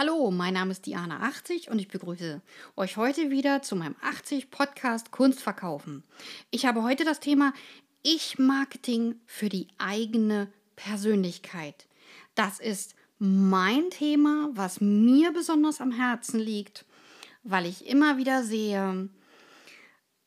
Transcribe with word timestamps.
Hallo, 0.00 0.30
mein 0.30 0.54
Name 0.54 0.70
ist 0.70 0.84
Diana80 0.84 1.70
und 1.70 1.80
ich 1.80 1.88
begrüße 1.88 2.40
euch 2.76 2.96
heute 2.96 3.30
wieder 3.30 3.62
zu 3.62 3.74
meinem 3.74 3.96
80 4.00 4.48
Podcast 4.48 5.10
Kunst 5.10 5.40
verkaufen. 5.40 6.04
Ich 6.52 6.66
habe 6.66 6.84
heute 6.84 7.04
das 7.04 7.18
Thema 7.18 7.52
Ich-Marketing 8.04 9.16
für 9.26 9.48
die 9.48 9.66
eigene 9.76 10.52
Persönlichkeit. 10.76 11.88
Das 12.36 12.60
ist 12.60 12.94
mein 13.18 13.90
Thema, 13.90 14.50
was 14.52 14.80
mir 14.80 15.32
besonders 15.32 15.80
am 15.80 15.90
Herzen 15.90 16.38
liegt, 16.38 16.84
weil 17.42 17.66
ich 17.66 17.84
immer 17.88 18.18
wieder 18.18 18.44
sehe, 18.44 19.08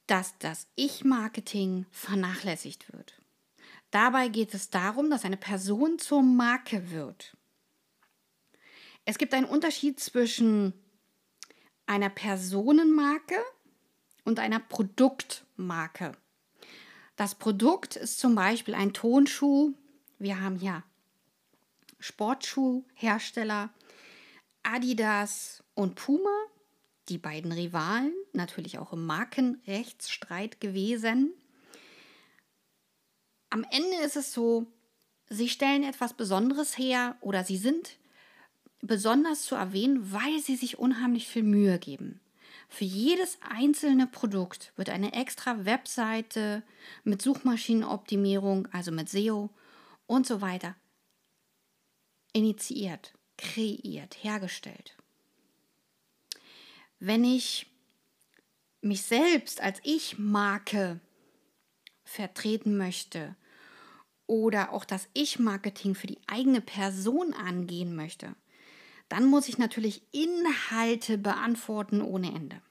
dass 0.05 0.37
das 0.39 0.67
Ich-Marketing 0.75 1.85
vernachlässigt 1.91 2.91
wird. 2.91 3.13
Dabei 3.89 4.27
geht 4.27 4.53
es 4.53 4.69
darum, 4.69 5.09
dass 5.09 5.23
eine 5.23 5.37
Person 5.37 5.97
zur 5.97 6.23
Marke 6.23 6.91
wird. 6.91 7.37
Es 9.11 9.17
gibt 9.17 9.33
einen 9.33 9.45
Unterschied 9.45 9.99
zwischen 9.99 10.71
einer 11.85 12.07
Personenmarke 12.07 13.35
und 14.23 14.39
einer 14.39 14.61
Produktmarke. 14.61 16.13
Das 17.17 17.35
Produkt 17.35 17.97
ist 17.97 18.19
zum 18.19 18.35
Beispiel 18.35 18.73
ein 18.73 18.93
Tonschuh. 18.93 19.73
Wir 20.17 20.39
haben 20.39 20.55
hier 20.55 20.85
Sportschuhhersteller 21.99 23.69
Adidas 24.63 25.61
und 25.73 25.95
Puma, 25.95 26.45
die 27.09 27.17
beiden 27.17 27.51
Rivalen, 27.51 28.13
natürlich 28.31 28.79
auch 28.79 28.93
im 28.93 29.05
Markenrechtsstreit 29.05 30.61
gewesen. 30.61 31.33
Am 33.49 33.65
Ende 33.71 33.97
ist 34.05 34.15
es 34.15 34.31
so, 34.31 34.67
sie 35.29 35.49
stellen 35.49 35.83
etwas 35.83 36.13
Besonderes 36.13 36.77
her 36.77 37.17
oder 37.19 37.43
sie 37.43 37.57
sind 37.57 37.97
besonders 38.81 39.43
zu 39.43 39.55
erwähnen, 39.55 40.11
weil 40.11 40.39
sie 40.39 40.55
sich 40.55 40.79
unheimlich 40.79 41.27
viel 41.27 41.43
Mühe 41.43 41.79
geben. 41.79 42.19
Für 42.67 42.85
jedes 42.85 43.37
einzelne 43.41 44.07
Produkt 44.07 44.71
wird 44.75 44.89
eine 44.89 45.13
extra 45.13 45.65
Webseite 45.65 46.63
mit 47.03 47.21
Suchmaschinenoptimierung, 47.21 48.67
also 48.71 48.91
mit 48.91 49.09
SEO 49.09 49.49
und 50.07 50.25
so 50.25 50.41
weiter, 50.41 50.75
initiiert, 52.33 53.13
kreiert, 53.37 54.23
hergestellt. 54.23 54.95
Wenn 56.99 57.23
ich 57.23 57.67
mich 58.81 59.01
selbst 59.03 59.61
als 59.61 59.79
Ich-Marke 59.83 60.99
vertreten 62.03 62.77
möchte 62.77 63.35
oder 64.27 64.71
auch 64.71 64.85
das 64.85 65.09
Ich-Marketing 65.13 65.93
für 65.93 66.07
die 66.07 66.19
eigene 66.27 66.61
Person 66.61 67.33
angehen 67.33 67.95
möchte, 67.95 68.35
dann 69.11 69.25
muss 69.25 69.49
ich 69.49 69.57
natürlich 69.57 70.03
Inhalte 70.13 71.17
beantworten 71.17 72.01
ohne 72.01 72.33
Ende. 72.33 72.61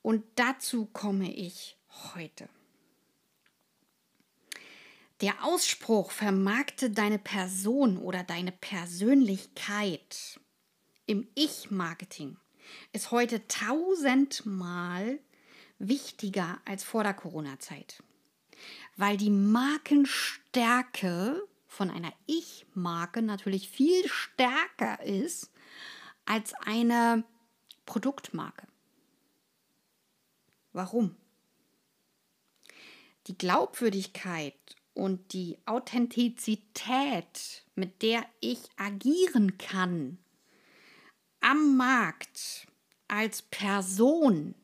Und 0.00 0.22
dazu 0.36 0.86
komme 0.86 1.34
ich 1.34 1.76
heute. 2.14 2.48
Der 5.22 5.44
Ausspruch 5.44 6.12
vermarkte 6.12 6.90
deine 6.90 7.18
Person 7.18 7.98
oder 7.98 8.22
deine 8.22 8.52
Persönlichkeit 8.52 10.38
im 11.06 11.26
Ich-Marketing 11.34 12.36
ist 12.92 13.10
heute 13.10 13.48
tausendmal 13.48 15.18
wichtiger 15.80 16.60
als 16.64 16.84
vor 16.84 17.02
der 17.02 17.14
Corona-Zeit, 17.14 18.04
weil 18.96 19.16
die 19.16 19.30
Markenstärke 19.30 21.42
von 21.74 21.90
einer 21.90 22.12
Ich-Marke 22.26 23.20
natürlich 23.20 23.68
viel 23.68 24.08
stärker 24.08 25.02
ist 25.02 25.50
als 26.24 26.54
eine 26.64 27.24
Produktmarke. 27.84 28.66
Warum? 30.72 31.16
Die 33.26 33.36
Glaubwürdigkeit 33.36 34.54
und 34.94 35.32
die 35.32 35.58
Authentizität, 35.66 37.64
mit 37.74 38.02
der 38.02 38.24
ich 38.40 38.60
agieren 38.76 39.58
kann 39.58 40.18
am 41.40 41.76
Markt 41.76 42.66
als 43.08 43.42
Person, 43.42 44.54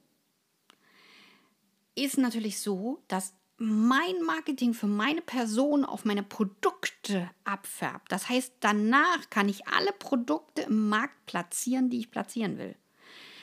ist 1.94 2.18
natürlich 2.18 2.60
so, 2.60 3.02
dass 3.08 3.34
mein 3.62 4.22
Marketing 4.22 4.72
für 4.72 4.86
meine 4.86 5.20
Person 5.20 5.84
auf 5.84 6.06
meine 6.06 6.22
Produkte 6.22 7.28
abfärbt. 7.44 8.10
Das 8.10 8.30
heißt, 8.30 8.54
danach 8.60 9.28
kann 9.28 9.50
ich 9.50 9.68
alle 9.68 9.92
Produkte 9.92 10.62
im 10.62 10.88
Markt 10.88 11.26
platzieren, 11.26 11.90
die 11.90 11.98
ich 11.98 12.10
platzieren 12.10 12.56
will. 12.56 12.74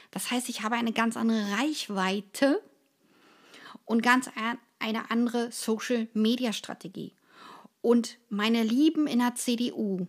Das 0.09 0.31
heißt, 0.31 0.49
ich 0.49 0.63
habe 0.63 0.75
eine 0.75 0.91
ganz 0.91 1.17
andere 1.17 1.51
Reichweite 1.59 2.63
und 3.85 4.01
ganz 4.01 4.27
eine 4.79 5.11
andere 5.11 5.51
Social-Media-Strategie. 5.51 7.13
Und 7.81 8.17
meine 8.27 8.63
Lieben 8.63 9.05
in 9.05 9.19
der 9.19 9.35
CDU, 9.35 10.07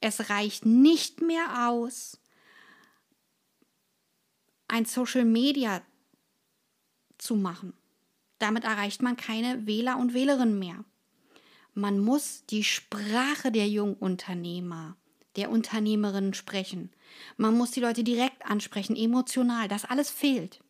es 0.00 0.28
reicht 0.28 0.66
nicht 0.66 1.22
mehr 1.22 1.70
aus, 1.70 2.20
ein 4.68 4.84
Social-Media 4.84 5.80
zu 7.16 7.34
machen 7.34 7.72
damit 8.38 8.64
erreicht 8.64 9.02
man 9.02 9.16
keine 9.16 9.66
Wähler 9.66 9.98
und 9.98 10.14
Wählerinnen 10.14 10.58
mehr. 10.58 10.84
Man 11.74 12.00
muss 12.00 12.44
die 12.46 12.64
Sprache 12.64 13.52
der 13.52 13.68
Jungunternehmer, 13.68 14.96
der 15.36 15.50
Unternehmerinnen 15.50 16.34
sprechen. 16.34 16.90
Man 17.36 17.56
muss 17.56 17.70
die 17.70 17.80
Leute 17.80 18.02
direkt 18.02 18.44
ansprechen, 18.44 18.96
emotional. 18.96 19.68
Das 19.68 19.84
alles 19.84 20.10
fehlt. 20.10 20.60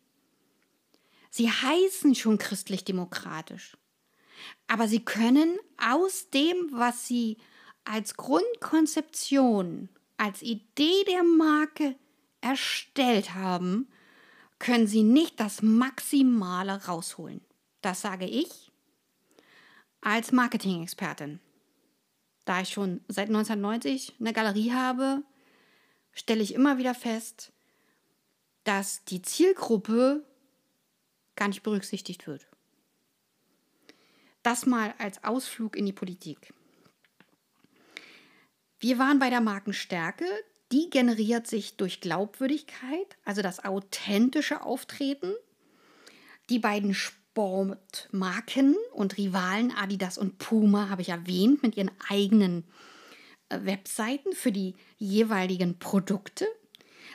Sie 1.30 1.50
heißen 1.50 2.14
schon 2.14 2.38
christlich-demokratisch. 2.38 3.76
Aber 4.66 4.88
sie 4.88 5.04
können 5.04 5.58
aus 5.78 6.30
dem, 6.30 6.70
was 6.72 7.06
sie 7.06 7.38
als 7.84 8.16
Grundkonzeption, 8.16 9.88
als 10.16 10.42
Idee 10.42 11.04
der 11.06 11.24
Marke 11.24 11.96
erstellt 12.40 13.34
haben, 13.34 13.88
können 14.58 14.86
sie 14.86 15.02
nicht 15.02 15.40
das 15.40 15.62
Maximale 15.62 16.84
rausholen. 16.86 17.40
Das 17.88 18.02
sage 18.02 18.26
ich 18.26 18.70
als 20.02 20.30
Marketing-Expertin. 20.30 21.40
Da 22.44 22.60
ich 22.60 22.68
schon 22.68 23.00
seit 23.08 23.28
1990 23.28 24.16
eine 24.20 24.34
Galerie 24.34 24.72
habe, 24.72 25.22
stelle 26.12 26.42
ich 26.42 26.52
immer 26.52 26.76
wieder 26.76 26.94
fest, 26.94 27.50
dass 28.64 29.06
die 29.06 29.22
Zielgruppe 29.22 30.22
gar 31.34 31.48
nicht 31.48 31.62
berücksichtigt 31.62 32.26
wird. 32.26 32.46
Das 34.42 34.66
mal 34.66 34.92
als 34.98 35.24
Ausflug 35.24 35.74
in 35.74 35.86
die 35.86 35.94
Politik. 35.94 36.52
Wir 38.80 38.98
waren 38.98 39.18
bei 39.18 39.30
der 39.30 39.40
Markenstärke. 39.40 40.26
Die 40.72 40.90
generiert 40.90 41.46
sich 41.46 41.78
durch 41.78 42.02
Glaubwürdigkeit, 42.02 43.16
also 43.24 43.40
das 43.40 43.64
authentische 43.64 44.60
Auftreten. 44.60 45.32
Die 46.50 46.58
beiden 46.58 46.94
Sportmarken 47.38 48.74
und 48.94 49.16
Rivalen 49.16 49.70
Adidas 49.70 50.18
und 50.18 50.38
Puma 50.38 50.88
habe 50.88 51.02
ich 51.02 51.10
erwähnt 51.10 51.62
mit 51.62 51.76
ihren 51.76 51.92
eigenen 52.08 52.64
äh, 53.48 53.60
Webseiten 53.62 54.32
für 54.32 54.50
die 54.50 54.74
jeweiligen 54.96 55.78
Produkte. 55.78 56.48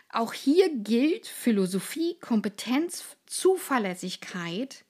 Auch 0.08 0.32
hier 0.32 0.74
gilt 0.74 1.28
Philosophie, 1.28 2.16
Kompetenz, 2.22 3.04
Zuverlässigkeit 3.26 4.86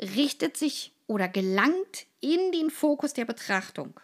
richtet 0.00 0.56
sich 0.56 0.94
oder 1.06 1.28
gelangt 1.28 2.06
in 2.22 2.50
den 2.50 2.70
Fokus 2.70 3.12
der 3.12 3.26
Betrachtung. 3.26 4.00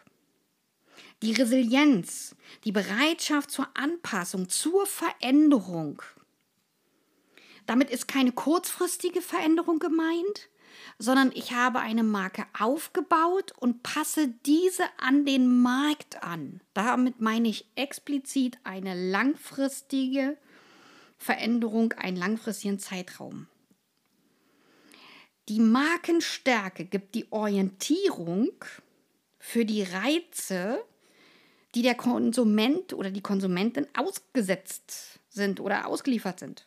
Die 1.23 1.33
Resilienz, 1.33 2.37
die 2.65 2.73
Bereitschaft 2.73 3.51
zur 3.51 3.69
Anpassung, 3.73 4.51
zur 4.51 4.85
Veränderung 4.85 6.03
damit 7.67 7.91
ist 7.91 8.09
keine 8.09 8.33
kurzfristige 8.33 9.23
Veränderung 9.23 9.79
gemeint, 9.79 10.49
sondern 10.99 11.33
ich 11.35 11.53
habe 11.53 11.81
eine 11.81 12.03
Marke 12.03 12.45
aufgebaut 12.59 13.53
und 13.59 13.83
passe 13.83 14.29
diese 14.47 14.85
an 14.99 15.25
den 15.25 15.63
Markt 15.63 16.23
an. 16.23 16.61
Damit 16.75 17.21
meine 17.21 17.49
ich 17.49 17.67
explizit 17.75 18.59
eine 18.65 18.95
langfristige 19.11 20.37
Veränderung, 21.17 21.93
einen 21.95 22.17
langfristigen 22.17 22.79
Zeitraum. 22.79 23.47
Die 25.49 25.61
Markenstärke 25.61 26.85
gibt 26.87 27.15
die 27.15 27.31
Orientierung 27.31 28.51
für 29.39 29.65
die 29.65 29.83
Reize, 29.83 30.83
die 31.75 31.83
der 31.83 31.95
Konsument 31.95 32.95
oder 32.95 33.11
die 33.11 33.21
Konsumentin 33.21 33.87
ausgesetzt 33.95 35.21
sind 35.29 35.61
oder 35.61 35.87
ausgeliefert 35.87 36.41
sind. 36.41 36.67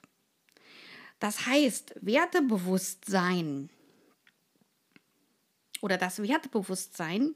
Das 1.19 1.45
heißt, 1.47 1.95
Wertebewusstsein 2.01 3.69
oder 5.81 5.97
das 5.97 6.21
Wertebewusstsein 6.21 7.35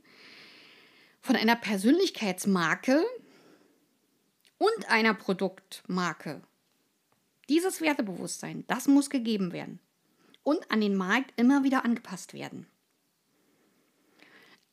von 1.22 1.36
einer 1.36 1.56
Persönlichkeitsmarke 1.56 3.04
und 4.58 4.90
einer 4.90 5.14
Produktmarke. 5.14 6.42
Dieses 7.50 7.82
Wertebewusstsein, 7.82 8.66
das 8.68 8.88
muss 8.88 9.10
gegeben 9.10 9.52
werden 9.52 9.80
und 10.44 10.72
an 10.72 10.82
den 10.82 10.96
Markt 10.96 11.34
immer 11.38 11.64
wieder 11.64 11.84
angepasst 11.86 12.34
werden. 12.34 12.68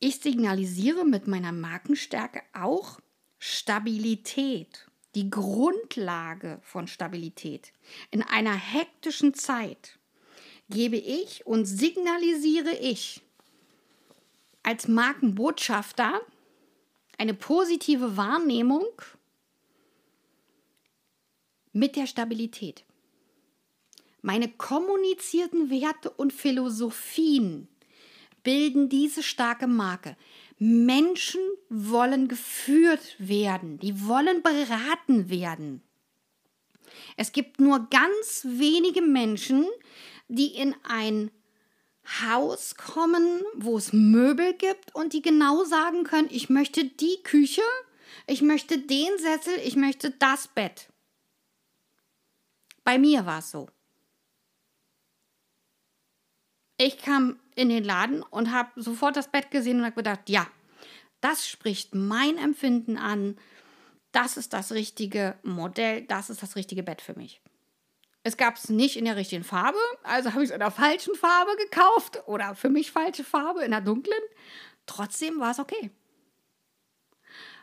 Ich 0.01 0.21
signalisiere 0.21 1.05
mit 1.05 1.27
meiner 1.27 1.53
Markenstärke 1.53 2.43
auch 2.53 3.01
Stabilität, 3.39 4.88
die 5.19 5.31
Grundlage 5.31 6.61
von 6.63 6.87
Stabilität. 6.87 7.73
In 8.13 8.23
einer 8.23 8.55
hektischen 8.55 9.35
Zeit 9.35 9.99
gebe 10.71 10.97
ich 10.97 11.45
und 11.45 11.65
signalisiere 11.65 12.77
ich 12.77 13.21
als 14.63 14.87
Markenbotschafter 14.87 16.21
eine 17.17 17.35
positive 17.35 18.17
Wahrnehmung 18.17 18.87
mit 21.73 21.97
der 21.97 22.07
Stabilität. 22.07 22.85
Meine 24.23 24.49
kommunizierten 24.49 25.69
Werte 25.69 26.11
und 26.11 26.33
Philosophien 26.33 27.67
bilden 28.45 28.89
diese 28.89 29.25
starke 29.25 29.67
Marke. 29.67 30.17
Menschen 30.59 31.41
wollen 31.69 32.29
geführt 32.29 33.15
werden, 33.19 33.79
die 33.79 34.07
wollen 34.07 34.43
beraten 34.43 35.31
werden. 35.31 35.83
Es 37.17 37.33
gibt 37.33 37.61
nur 37.61 37.89
ganz 37.91 38.45
wenige 38.45 39.03
Menschen, 39.03 39.67
die 40.29 40.57
in 40.57 40.75
ein 40.83 41.31
Haus 42.23 42.75
kommen, 42.77 43.43
wo 43.55 43.77
es 43.77 43.93
Möbel 43.93 44.55
gibt 44.55 44.95
und 44.95 45.13
die 45.13 45.23
genau 45.23 45.65
sagen 45.65 46.05
können, 46.05 46.29
ich 46.31 46.49
möchte 46.49 46.85
die 46.85 47.23
Küche, 47.23 47.63
ich 48.27 48.43
möchte 48.43 48.79
den 48.79 49.19
Sessel, 49.19 49.55
ich 49.65 49.77
möchte 49.77 50.11
das 50.11 50.49
Bett. 50.49 50.89
Bei 52.83 52.99
mir 52.99 53.27
war 53.27 53.41
es 53.41 53.51
so. 53.51 53.69
Ich 56.79 56.99
kam 56.99 57.39
in 57.59 57.69
den 57.69 57.83
Laden 57.83 58.23
und 58.23 58.53
habe 58.53 58.71
sofort 58.81 59.17
das 59.17 59.29
Bett 59.29 59.51
gesehen 59.51 59.79
und 59.79 59.85
habe 59.85 59.97
gedacht, 59.97 60.29
ja, 60.29 60.47
das 61.21 61.49
spricht 61.49 61.93
mein 61.93 62.39
Empfinden 62.39 62.97
an. 62.97 63.37
Das 64.13 64.37
ist 64.37 64.53
das 64.53 64.71
richtige 64.71 65.37
Modell, 65.43 66.03
das 66.03 66.31
ist 66.31 66.41
das 66.41 66.55
richtige 66.55 66.85
Bett 66.85 67.03
für 67.03 67.15
mich. 67.15 67.41
Es 68.23 68.37
gab 68.37 68.57
es 68.57 68.69
nicht 68.69 68.97
in 68.97 69.07
der 69.07 69.17
richtigen 69.17 69.43
Farbe, 69.43 69.79
also 70.05 70.31
habe 70.31 70.45
ich 70.45 70.51
es 70.51 70.55
in 70.55 70.61
der 70.61 70.71
falschen 70.71 71.17
Farbe 71.17 71.57
gekauft 71.57 72.23
oder 72.27 72.55
für 72.55 72.69
mich 72.69 72.93
falsche 72.93 73.25
Farbe 73.25 73.65
in 73.65 73.73
der 73.73 73.81
dunklen. 73.81 74.21
Trotzdem 74.87 75.41
war 75.41 75.51
es 75.51 75.59
okay. 75.59 75.91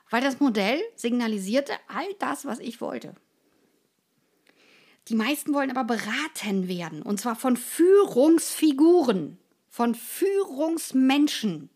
Weil 0.09 0.21
das 0.21 0.42
Modell 0.42 0.81
signalisierte 0.95 1.74
all 1.88 2.13
das, 2.19 2.45
was 2.45 2.59
ich 2.59 2.81
wollte. 2.81 3.15
Die 5.07 5.15
meisten 5.15 5.53
wollen 5.53 5.75
aber 5.75 5.86
beraten 5.86 6.68
werden, 6.68 7.01
und 7.01 7.19
zwar 7.19 7.36
von 7.36 7.56
Führungsfiguren, 7.56 9.38
von 9.75 9.94
Führungsmenschen. 9.94 11.69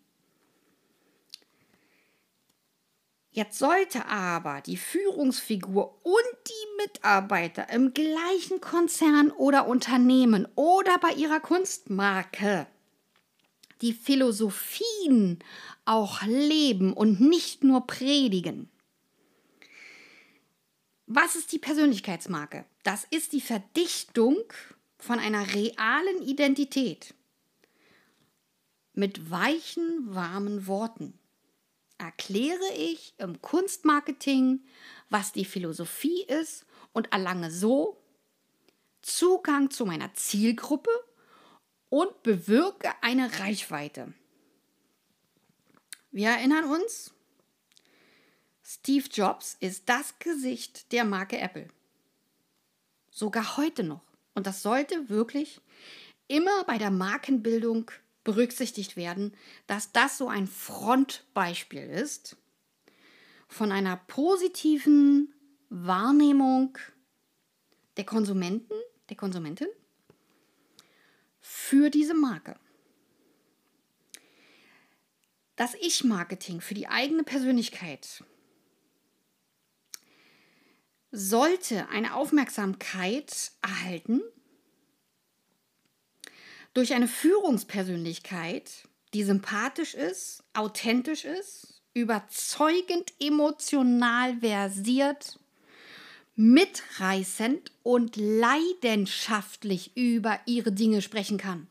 Jetzt 3.29 3.59
sollte 3.59 4.05
aber 4.05 4.61
die 4.61 4.77
Führungsfigur 4.77 5.99
und 6.05 6.47
die 6.47 6.81
Mitarbeiter 6.81 7.69
im 7.69 7.93
gleichen 7.93 8.61
Konzern 8.61 9.31
oder 9.31 9.67
Unternehmen 9.67 10.47
oder 10.55 10.97
bei 10.99 11.11
ihrer 11.11 11.41
Kunstmarke 11.41 12.67
die 13.81 13.91
Philosophien 13.91 15.39
auch 15.83 16.21
leben 16.23 16.93
und 16.93 17.19
nicht 17.19 17.65
nur 17.65 17.85
predigen. 17.85 18.69
Was 21.05 21.35
ist 21.35 21.51
die 21.51 21.59
Persönlichkeitsmarke? 21.59 22.63
Das 22.83 23.05
ist 23.11 23.33
die 23.33 23.41
Verdichtung 23.41 24.37
von 24.97 25.19
einer 25.19 25.53
realen 25.53 26.21
Identität 26.21 27.13
mit 28.99 29.31
weichen, 29.31 30.13
warmen 30.13 30.67
Worten 30.67 31.17
erkläre 31.99 32.73
ich 32.75 33.13
im 33.17 33.41
Kunstmarketing, 33.41 34.61
was 35.09 35.31
die 35.31 35.45
Philosophie 35.45 36.23
ist 36.23 36.65
und 36.93 37.11
erlange 37.11 37.51
so 37.51 38.01
Zugang 39.01 39.69
zu 39.69 39.85
meiner 39.85 40.13
Zielgruppe 40.13 40.91
und 41.89 42.23
bewirke 42.23 42.91
eine 43.01 43.39
Reichweite. 43.39 44.13
Wir 46.11 46.29
erinnern 46.29 46.65
uns, 46.65 47.13
Steve 48.63 49.07
Jobs 49.11 49.57
ist 49.59 49.87
das 49.87 50.17
Gesicht 50.19 50.91
der 50.91 51.05
Marke 51.05 51.37
Apple. 51.37 51.69
Sogar 53.11 53.57
heute 53.57 53.83
noch. 53.83 54.03
Und 54.35 54.47
das 54.47 54.61
sollte 54.61 55.09
wirklich 55.09 55.59
immer 56.27 56.63
bei 56.65 56.77
der 56.77 56.91
Markenbildung 56.91 57.91
berücksichtigt 58.29 58.95
werden, 58.95 59.33
dass 59.65 59.91
das 59.91 60.19
so 60.19 60.29
ein 60.29 60.45
Frontbeispiel 60.45 61.81
ist 61.81 62.37
von 63.47 63.71
einer 63.71 63.97
positiven 63.97 65.33
Wahrnehmung 65.69 66.77
der 67.97 68.05
Konsumenten, 68.05 68.75
der 69.09 69.17
Konsumentin 69.17 69.67
für 71.41 71.89
diese 71.89 72.13
Marke. 72.13 72.59
Das 75.55 75.73
Ich-Marketing 75.81 76.61
für 76.61 76.75
die 76.75 76.87
eigene 76.87 77.23
Persönlichkeit 77.23 78.23
sollte 81.11 81.89
eine 81.89 82.13
Aufmerksamkeit 82.13 83.53
erhalten 83.63 84.21
durch 86.73 86.93
eine 86.93 87.07
Führungspersönlichkeit, 87.07 88.87
die 89.13 89.23
sympathisch 89.23 89.95
ist, 89.95 90.43
authentisch 90.53 91.25
ist, 91.25 91.81
überzeugend 91.93 93.13
emotional 93.19 94.37
versiert, 94.39 95.39
mitreißend 96.35 97.71
und 97.83 98.15
leidenschaftlich 98.15 99.95
über 99.97 100.39
ihre 100.45 100.71
Dinge 100.71 101.01
sprechen 101.01 101.37
kann. 101.37 101.67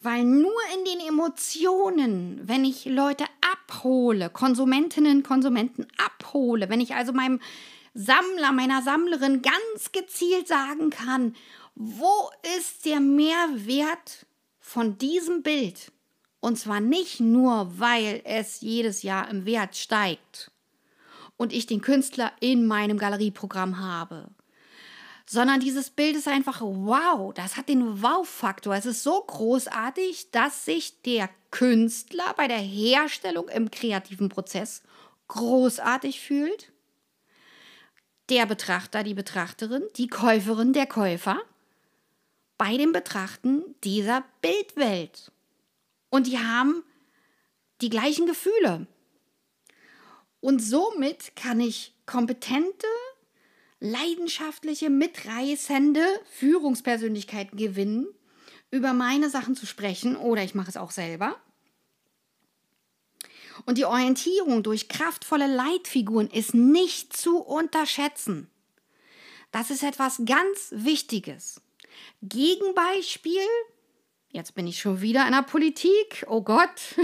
Weil 0.00 0.24
nur 0.24 0.56
in 0.78 0.84
den 0.86 1.06
Emotionen, 1.06 2.40
wenn 2.44 2.64
ich 2.64 2.86
Leute 2.86 3.24
abhole, 3.52 4.30
Konsumentinnen, 4.30 5.22
Konsumenten 5.22 5.86
abhole, 5.98 6.70
wenn 6.70 6.80
ich 6.80 6.94
also 6.94 7.12
meinem 7.12 7.40
Sammler, 7.92 8.52
meiner 8.52 8.82
Sammlerin 8.82 9.42
ganz 9.42 9.92
gezielt 9.92 10.48
sagen 10.48 10.88
kann, 10.88 11.34
wo 11.82 12.30
ist 12.58 12.84
der 12.84 13.00
Mehrwert 13.00 14.26
von 14.58 14.98
diesem 14.98 15.42
Bild? 15.42 15.90
Und 16.40 16.58
zwar 16.58 16.78
nicht 16.78 17.20
nur, 17.20 17.78
weil 17.78 18.20
es 18.24 18.60
jedes 18.60 19.02
Jahr 19.02 19.30
im 19.30 19.46
Wert 19.46 19.74
steigt 19.76 20.50
und 21.38 21.54
ich 21.54 21.64
den 21.64 21.80
Künstler 21.80 22.32
in 22.40 22.66
meinem 22.66 22.98
Galerieprogramm 22.98 23.78
habe, 23.78 24.28
sondern 25.24 25.60
dieses 25.60 25.88
Bild 25.88 26.16
ist 26.16 26.28
einfach 26.28 26.60
wow, 26.60 27.32
das 27.32 27.56
hat 27.56 27.70
den 27.70 28.02
Wow-Faktor. 28.02 28.74
Es 28.74 28.84
ist 28.84 29.02
so 29.02 29.18
großartig, 29.26 30.32
dass 30.32 30.66
sich 30.66 31.00
der 31.00 31.30
Künstler 31.50 32.34
bei 32.36 32.46
der 32.46 32.58
Herstellung 32.58 33.48
im 33.48 33.70
kreativen 33.70 34.28
Prozess 34.28 34.82
großartig 35.28 36.20
fühlt. 36.20 36.72
Der 38.28 38.44
Betrachter, 38.44 39.02
die 39.02 39.14
Betrachterin, 39.14 39.84
die 39.96 40.08
Käuferin, 40.08 40.74
der 40.74 40.86
Käufer 40.86 41.40
bei 42.60 42.76
dem 42.76 42.92
Betrachten 42.92 43.74
dieser 43.84 44.22
Bildwelt. 44.42 45.32
Und 46.10 46.26
die 46.26 46.38
haben 46.38 46.84
die 47.80 47.88
gleichen 47.88 48.26
Gefühle. 48.26 48.86
Und 50.40 50.58
somit 50.58 51.34
kann 51.36 51.58
ich 51.58 51.94
kompetente, 52.04 52.86
leidenschaftliche, 53.78 54.90
mitreißende 54.90 56.04
Führungspersönlichkeiten 56.32 57.56
gewinnen, 57.56 58.06
über 58.70 58.92
meine 58.92 59.30
Sachen 59.30 59.56
zu 59.56 59.64
sprechen 59.64 60.14
oder 60.14 60.44
ich 60.44 60.54
mache 60.54 60.68
es 60.68 60.76
auch 60.76 60.90
selber. 60.90 61.40
Und 63.64 63.78
die 63.78 63.86
Orientierung 63.86 64.62
durch 64.62 64.90
kraftvolle 64.90 65.46
Leitfiguren 65.46 66.28
ist 66.28 66.52
nicht 66.52 67.16
zu 67.16 67.38
unterschätzen. 67.38 68.50
Das 69.50 69.70
ist 69.70 69.82
etwas 69.82 70.20
ganz 70.26 70.68
Wichtiges. 70.72 71.62
Gegenbeispiel, 72.22 73.46
jetzt 74.28 74.54
bin 74.54 74.66
ich 74.66 74.80
schon 74.80 75.00
wieder 75.00 75.26
in 75.26 75.32
der 75.32 75.42
Politik, 75.42 76.24
oh 76.28 76.42
Gott, 76.42 76.96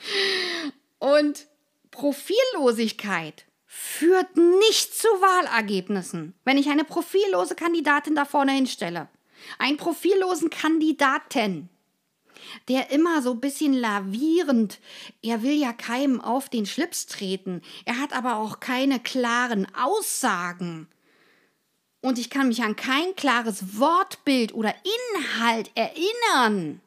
und 0.98 1.46
Profillosigkeit 1.90 3.46
führt 3.66 4.36
nicht 4.36 4.94
zu 4.94 5.08
Wahlergebnissen, 5.08 6.34
wenn 6.44 6.58
ich 6.58 6.68
eine 6.68 6.84
profillose 6.84 7.54
Kandidatin 7.54 8.14
da 8.14 8.24
vorne 8.24 8.52
hinstelle. 8.52 9.08
Einen 9.58 9.76
profillosen 9.76 10.50
Kandidaten. 10.50 11.68
der 12.68 12.90
immer 12.90 13.22
so 13.22 13.32
ein 13.32 13.40
bisschen 13.40 13.72
lavierend, 13.72 14.78
er 15.22 15.42
will 15.42 15.54
ja 15.54 15.72
keinem 15.72 16.20
auf 16.20 16.48
den 16.48 16.66
Schlips 16.66 17.06
treten, 17.06 17.62
er 17.84 17.98
hat 17.98 18.12
aber 18.12 18.36
auch 18.36 18.60
keine 18.60 19.00
klaren 19.00 19.66
Aussagen. 19.74 20.88
Und 22.02 22.18
ich 22.18 22.30
kann 22.30 22.48
mich 22.48 22.62
an 22.62 22.74
kein 22.76 23.14
klares 23.14 23.78
Wortbild 23.78 24.52
oder 24.54 24.74
Inhalt 25.14 25.70
erinnern, 25.76 26.80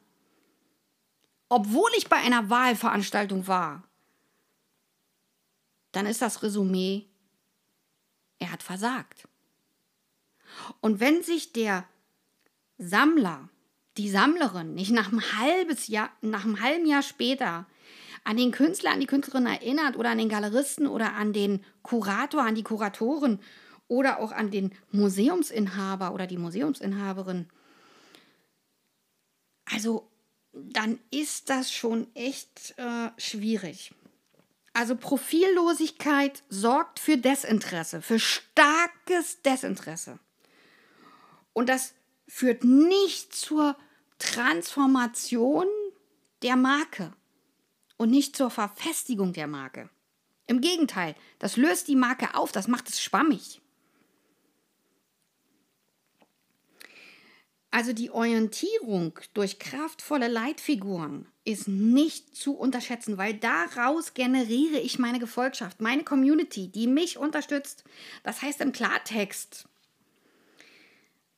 obwohl 1.48 1.90
ich 1.96 2.08
bei 2.08 2.16
einer 2.16 2.50
Wahlveranstaltung 2.50 3.46
war. 3.46 3.82
Dann 5.92 6.04
ist 6.04 6.20
das 6.20 6.42
Resümee, 6.42 7.06
er 8.38 8.52
hat 8.52 8.62
versagt. 8.62 9.26
Und 10.82 11.00
wenn 11.00 11.22
sich 11.22 11.54
der 11.54 11.88
Sammler, 12.76 13.48
die 13.96 14.10
Sammlerin 14.10 14.74
nicht 14.74 14.90
nach 14.90 15.10
einem, 15.10 15.22
Jahr, 15.86 16.10
nach 16.20 16.44
einem 16.44 16.60
halben 16.60 16.84
Jahr 16.84 17.02
später 17.02 17.64
an 18.24 18.36
den 18.36 18.50
Künstler, 18.50 18.90
an 18.90 19.00
die 19.00 19.06
Künstlerin 19.06 19.46
erinnert 19.46 19.96
oder 19.96 20.10
an 20.10 20.18
den 20.18 20.28
Galeristen 20.28 20.86
oder 20.86 21.14
an 21.14 21.32
den 21.32 21.64
Kurator, 21.82 22.42
an 22.42 22.54
die 22.54 22.64
Kuratorin 22.64 23.38
oder 23.88 24.18
auch 24.18 24.32
an 24.32 24.50
den 24.50 24.72
Museumsinhaber 24.90 26.12
oder 26.12 26.26
die 26.26 26.38
Museumsinhaberin, 26.38 27.48
also 29.64 30.08
dann 30.52 30.98
ist 31.10 31.50
das 31.50 31.72
schon 31.72 32.06
echt 32.14 32.74
äh, 32.78 33.10
schwierig. 33.18 33.94
Also 34.72 34.96
Profillosigkeit 34.96 36.42
sorgt 36.48 37.00
für 37.00 37.16
Desinteresse, 37.16 38.02
für 38.02 38.18
starkes 38.18 39.42
Desinteresse. 39.42 40.18
Und 41.52 41.68
das 41.68 41.94
führt 42.28 42.64
nicht 42.64 43.34
zur 43.34 43.76
Transformation 44.18 45.66
der 46.42 46.56
Marke 46.56 47.12
und 47.96 48.10
nicht 48.10 48.36
zur 48.36 48.50
Verfestigung 48.50 49.32
der 49.32 49.46
Marke. 49.46 49.88
Im 50.46 50.60
Gegenteil, 50.60 51.14
das 51.38 51.56
löst 51.56 51.88
die 51.88 51.96
Marke 51.96 52.34
auf, 52.34 52.52
das 52.52 52.68
macht 52.68 52.88
es 52.88 53.00
schwammig. 53.00 53.60
Also 57.76 57.92
die 57.92 58.10
Orientierung 58.10 59.20
durch 59.34 59.58
kraftvolle 59.58 60.28
Leitfiguren 60.28 61.26
ist 61.44 61.68
nicht 61.68 62.34
zu 62.34 62.56
unterschätzen, 62.56 63.18
weil 63.18 63.34
daraus 63.34 64.14
generiere 64.14 64.80
ich 64.80 64.98
meine 64.98 65.18
Gefolgschaft, 65.18 65.82
meine 65.82 66.02
Community, 66.02 66.68
die 66.68 66.86
mich 66.86 67.18
unterstützt. 67.18 67.84
Das 68.22 68.40
heißt 68.40 68.62
im 68.62 68.72
Klartext, 68.72 69.68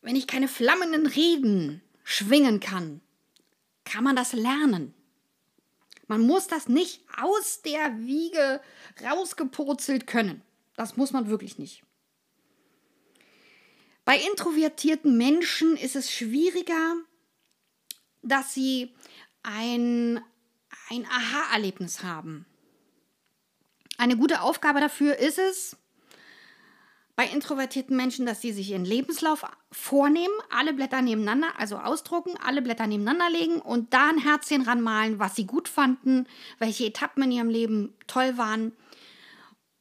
wenn 0.00 0.14
ich 0.14 0.28
keine 0.28 0.46
flammenden 0.46 1.08
Reden 1.08 1.82
schwingen 2.04 2.60
kann, 2.60 3.00
kann 3.84 4.04
man 4.04 4.14
das 4.14 4.32
lernen. 4.32 4.94
Man 6.06 6.20
muss 6.20 6.46
das 6.46 6.68
nicht 6.68 7.00
aus 7.20 7.62
der 7.62 7.98
Wiege 7.98 8.60
rausgepurzelt 9.02 10.06
können. 10.06 10.42
Das 10.76 10.96
muss 10.96 11.10
man 11.10 11.28
wirklich 11.28 11.58
nicht. 11.58 11.82
Bei 14.08 14.16
introvertierten 14.16 15.18
Menschen 15.18 15.76
ist 15.76 15.94
es 15.94 16.10
schwieriger, 16.10 16.94
dass 18.22 18.54
sie 18.54 18.94
ein, 19.42 20.18
ein 20.88 21.04
Aha-Erlebnis 21.04 22.02
haben. 22.02 22.46
Eine 23.98 24.16
gute 24.16 24.40
Aufgabe 24.40 24.80
dafür 24.80 25.18
ist 25.18 25.38
es, 25.38 25.76
bei 27.16 27.26
introvertierten 27.26 27.98
Menschen, 27.98 28.24
dass 28.24 28.40
sie 28.40 28.52
sich 28.52 28.70
ihren 28.70 28.86
Lebenslauf 28.86 29.44
vornehmen, 29.70 30.32
alle 30.48 30.72
Blätter 30.72 31.02
nebeneinander, 31.02 31.48
also 31.58 31.76
ausdrucken, 31.76 32.32
alle 32.42 32.62
Blätter 32.62 32.86
nebeneinander 32.86 33.28
legen 33.28 33.60
und 33.60 33.92
da 33.92 34.08
ein 34.08 34.16
Herzchen 34.16 34.62
ranmalen, 34.62 35.18
was 35.18 35.36
sie 35.36 35.44
gut 35.44 35.68
fanden, 35.68 36.26
welche 36.58 36.86
Etappen 36.86 37.24
in 37.24 37.32
ihrem 37.32 37.50
Leben 37.50 37.92
toll 38.06 38.38
waren 38.38 38.72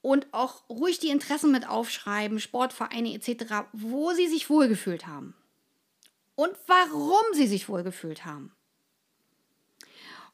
und 0.08 0.26
auch 0.32 0.64
ruhig 0.70 1.00
die 1.00 1.10
Interessen 1.10 1.52
mit 1.52 1.68
aufschreiben, 1.68 2.40
Sportvereine 2.40 3.14
etc., 3.14 3.66
wo 3.74 4.14
sie 4.14 4.30
sich 4.30 4.50
wohlgefühlt 4.50 5.06
haben 5.06 5.36
und 6.36 6.54
warum 6.66 7.26
sie 7.34 7.46
sich 7.46 7.68
wohlgefühlt 7.68 8.24
haben. 8.24 8.54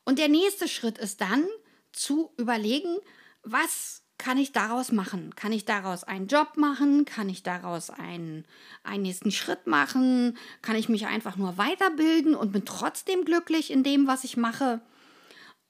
Und 0.05 0.19
der 0.19 0.27
nächste 0.27 0.67
Schritt 0.67 0.99
ist 0.99 1.21
dann 1.21 1.47
zu 1.91 2.31
überlegen, 2.37 2.97
was 3.41 4.03
kann 4.19 4.37
ich 4.37 4.51
daraus 4.51 4.91
machen? 4.91 5.33
Kann 5.35 5.51
ich 5.51 5.65
daraus 5.65 6.03
einen 6.03 6.27
Job 6.27 6.55
machen? 6.55 7.05
Kann 7.05 7.27
ich 7.27 7.41
daraus 7.41 7.89
einen, 7.89 8.45
einen 8.83 9.01
nächsten 9.01 9.31
Schritt 9.31 9.65
machen? 9.65 10.37
Kann 10.61 10.75
ich 10.75 10.87
mich 10.87 11.07
einfach 11.07 11.35
nur 11.35 11.57
weiterbilden 11.57 12.35
und 12.35 12.51
bin 12.51 12.63
trotzdem 12.63 13.25
glücklich 13.25 13.71
in 13.71 13.81
dem, 13.81 14.05
was 14.05 14.23
ich 14.23 14.37
mache? 14.37 14.81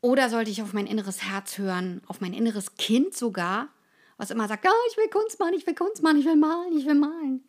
Oder 0.02 0.30
sollte 0.30 0.52
ich 0.52 0.62
auf 0.62 0.74
mein 0.74 0.88
inneres 0.88 1.24
Herz 1.24 1.58
hören, 1.58 2.02
auf 2.08 2.20
mein 2.20 2.34
inneres 2.34 2.76
Kind 2.76 3.16
sogar, 3.16 3.70
was 4.18 4.32
immer 4.32 4.48
sagt, 4.48 4.66
oh, 4.68 4.90
ich 4.92 4.98
will 4.98 5.10
Kunst 5.10 5.40
machen, 5.40 5.54
ich 5.56 5.66
will 5.66 5.76
Kunst 5.76 6.04
machen, 6.04 6.20
ich 6.20 6.26
will 6.26 6.36
malen, 6.36 6.78
ich 6.78 6.86
will 6.86 6.96
malen. 6.96 7.44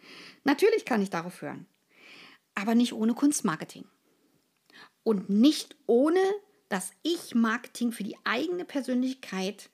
Natürlich 0.45 0.85
kann 0.85 1.03
ich 1.03 1.11
darauf 1.11 1.43
hören, 1.43 1.67
aber 2.55 2.75
nicht 2.75 2.93
ohne 2.93 3.15
Kunstmarketing. 3.15 3.87
Und 5.03 5.29
nicht 5.29 5.77
ohne 5.87 6.21
das 6.69 6.93
Ich-Marketing 7.03 7.93
für 7.93 8.05
die 8.05 8.17
eigene 8.25 8.65
Persönlichkeit 8.65 9.69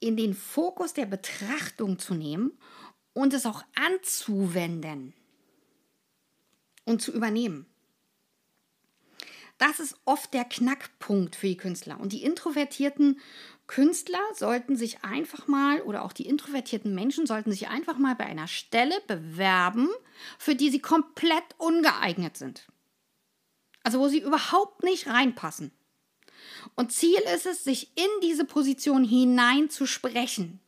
in 0.00 0.16
den 0.16 0.34
Fokus 0.34 0.94
der 0.94 1.06
Betrachtung 1.06 1.98
zu 1.98 2.14
nehmen 2.14 2.58
und 3.12 3.34
es 3.34 3.46
auch 3.46 3.62
anzuwenden 3.74 5.14
und 6.84 7.02
zu 7.02 7.12
übernehmen. 7.12 7.66
Das 9.58 9.80
ist 9.80 9.96
oft 10.04 10.34
der 10.34 10.44
Knackpunkt 10.44 11.34
für 11.34 11.46
die 11.46 11.56
Künstler. 11.56 11.98
Und 11.98 12.12
die 12.12 12.22
introvertierten 12.22 13.20
Künstler 13.66 14.22
sollten 14.34 14.76
sich 14.76 15.02
einfach 15.02 15.48
mal, 15.48 15.82
oder 15.82 16.04
auch 16.04 16.12
die 16.12 16.26
introvertierten 16.26 16.94
Menschen 16.94 17.26
sollten 17.26 17.50
sich 17.50 17.68
einfach 17.68 17.98
mal 17.98 18.14
bei 18.14 18.24
einer 18.24 18.46
Stelle 18.46 19.00
bewerben, 19.06 19.88
für 20.38 20.54
die 20.54 20.70
sie 20.70 20.78
komplett 20.78 21.44
ungeeignet 21.58 22.36
sind. 22.36 22.66
Also 23.82 23.98
wo 23.98 24.08
sie 24.08 24.20
überhaupt 24.20 24.82
nicht 24.84 25.08
reinpassen. 25.08 25.72
Und 26.74 26.92
Ziel 26.92 27.20
ist 27.34 27.46
es, 27.46 27.64
sich 27.64 27.90
in 27.96 28.08
diese 28.22 28.44
Position 28.44 29.04
hineinzusprechen. 29.04 30.60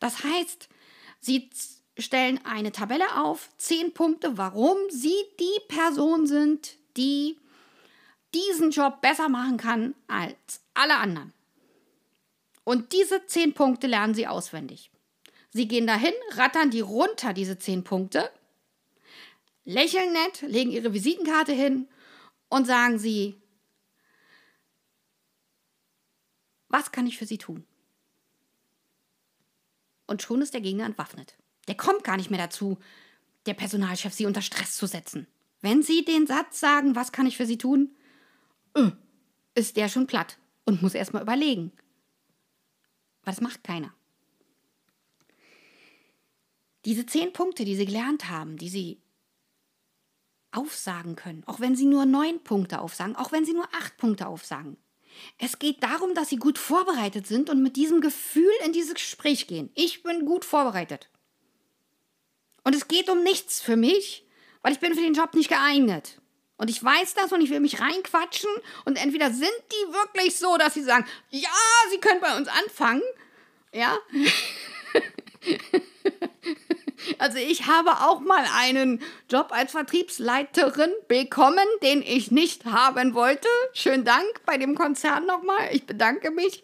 Das 0.00 0.24
heißt, 0.24 0.68
sie 1.20 1.50
stellen 1.98 2.40
eine 2.44 2.72
Tabelle 2.72 3.22
auf, 3.22 3.50
zehn 3.56 3.92
Punkte, 3.92 4.36
warum 4.36 4.76
sie 4.88 5.14
die 5.38 5.60
Person 5.68 6.26
sind, 6.26 6.76
die 6.96 7.36
diesen 8.34 8.70
Job 8.70 9.00
besser 9.00 9.28
machen 9.28 9.56
kann 9.56 9.94
als 10.06 10.60
alle 10.74 10.96
anderen. 10.96 11.32
Und 12.64 12.92
diese 12.92 13.26
zehn 13.26 13.54
Punkte 13.54 13.86
lernen 13.86 14.14
sie 14.14 14.26
auswendig. 14.26 14.90
Sie 15.50 15.66
gehen 15.66 15.86
dahin, 15.86 16.14
rattern 16.32 16.70
die 16.70 16.80
runter, 16.80 17.32
diese 17.32 17.58
zehn 17.58 17.82
Punkte, 17.82 18.30
lächeln 19.64 20.12
nett, 20.12 20.42
legen 20.42 20.70
ihre 20.70 20.94
Visitenkarte 20.94 21.52
hin 21.52 21.88
und 22.48 22.66
sagen 22.66 22.98
sie, 22.98 23.40
Was 26.70 26.92
kann 26.92 27.06
ich 27.06 27.18
für 27.18 27.26
Sie 27.26 27.36
tun? 27.36 27.66
Und 30.06 30.22
schon 30.22 30.40
ist 30.40 30.54
der 30.54 30.60
Gegner 30.60 30.86
entwaffnet. 30.86 31.36
Der 31.68 31.76
kommt 31.76 32.04
gar 32.04 32.16
nicht 32.16 32.30
mehr 32.30 32.38
dazu, 32.38 32.78
der 33.46 33.54
Personalchef 33.54 34.14
Sie 34.14 34.24
unter 34.24 34.40
Stress 34.40 34.76
zu 34.76 34.86
setzen. 34.86 35.26
Wenn 35.60 35.82
Sie 35.82 36.04
den 36.04 36.26
Satz 36.26 36.60
sagen, 36.60 36.94
was 36.94 37.12
kann 37.12 37.26
ich 37.26 37.36
für 37.36 37.46
Sie 37.46 37.58
tun, 37.58 37.94
äh, 38.74 38.90
ist 39.54 39.76
der 39.76 39.88
schon 39.88 40.06
platt 40.06 40.38
und 40.64 40.80
muss 40.80 40.94
erstmal 40.94 41.22
überlegen. 41.22 41.72
Aber 43.22 43.32
das 43.32 43.40
macht 43.40 43.64
keiner. 43.64 43.92
Diese 46.84 47.04
zehn 47.04 47.32
Punkte, 47.32 47.64
die 47.64 47.76
Sie 47.76 47.86
gelernt 47.86 48.28
haben, 48.28 48.56
die 48.56 48.68
Sie 48.68 49.02
aufsagen 50.52 51.14
können, 51.14 51.44
auch 51.46 51.60
wenn 51.60 51.76
Sie 51.76 51.84
nur 51.84 52.06
neun 52.06 52.42
Punkte 52.42 52.80
aufsagen, 52.80 53.16
auch 53.16 53.32
wenn 53.32 53.44
Sie 53.44 53.52
nur 53.52 53.68
acht 53.74 53.96
Punkte 53.98 54.26
aufsagen, 54.26 54.76
es 55.38 55.58
geht 55.58 55.82
darum, 55.82 56.14
dass 56.14 56.28
sie 56.28 56.36
gut 56.36 56.58
vorbereitet 56.58 57.26
sind 57.26 57.50
und 57.50 57.62
mit 57.62 57.76
diesem 57.76 58.00
Gefühl 58.00 58.52
in 58.64 58.72
dieses 58.72 58.94
Gespräch 58.94 59.46
gehen. 59.46 59.70
Ich 59.74 60.02
bin 60.02 60.24
gut 60.24 60.44
vorbereitet. 60.44 61.08
Und 62.64 62.74
es 62.74 62.88
geht 62.88 63.08
um 63.08 63.22
nichts 63.22 63.60
für 63.60 63.76
mich, 63.76 64.26
weil 64.62 64.72
ich 64.72 64.80
bin 64.80 64.94
für 64.94 65.00
den 65.00 65.14
Job 65.14 65.34
nicht 65.34 65.48
geeignet. 65.48 66.19
Und 66.60 66.68
ich 66.68 66.84
weiß 66.84 67.14
das 67.14 67.32
und 67.32 67.40
ich 67.40 67.48
will 67.48 67.60
mich 67.60 67.80
reinquatschen 67.80 68.50
und 68.84 69.02
entweder 69.02 69.30
sind 69.30 69.48
die 69.72 69.94
wirklich 69.94 70.36
so, 70.36 70.58
dass 70.58 70.74
sie 70.74 70.82
sagen, 70.82 71.06
ja, 71.30 71.48
sie 71.90 71.96
können 71.96 72.20
bei 72.20 72.36
uns 72.36 72.48
anfangen, 72.48 73.02
ja. 73.72 73.96
Also 77.18 77.38
ich 77.38 77.66
habe 77.66 77.90
auch 77.90 78.20
mal 78.20 78.44
einen 78.58 79.00
Job 79.30 79.48
als 79.52 79.72
Vertriebsleiterin 79.72 80.92
bekommen, 81.08 81.66
den 81.82 82.02
ich 82.02 82.30
nicht 82.30 82.66
haben 82.66 83.14
wollte. 83.14 83.48
Schönen 83.72 84.04
Dank 84.04 84.26
bei 84.44 84.58
dem 84.58 84.74
Konzern 84.74 85.24
nochmal. 85.24 85.70
Ich 85.72 85.86
bedanke 85.86 86.30
mich. 86.30 86.62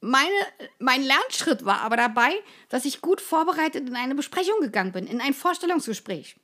Meine, 0.00 0.34
mein 0.78 1.02
Lernschritt 1.02 1.66
war 1.66 1.82
aber 1.82 1.98
dabei, 1.98 2.32
dass 2.70 2.86
ich 2.86 3.02
gut 3.02 3.20
vorbereitet 3.20 3.86
in 3.86 3.94
eine 3.94 4.14
Besprechung 4.14 4.58
gegangen 4.60 4.92
bin, 4.92 5.06
in 5.06 5.20
ein 5.20 5.34
Vorstellungsgespräch. 5.34 6.36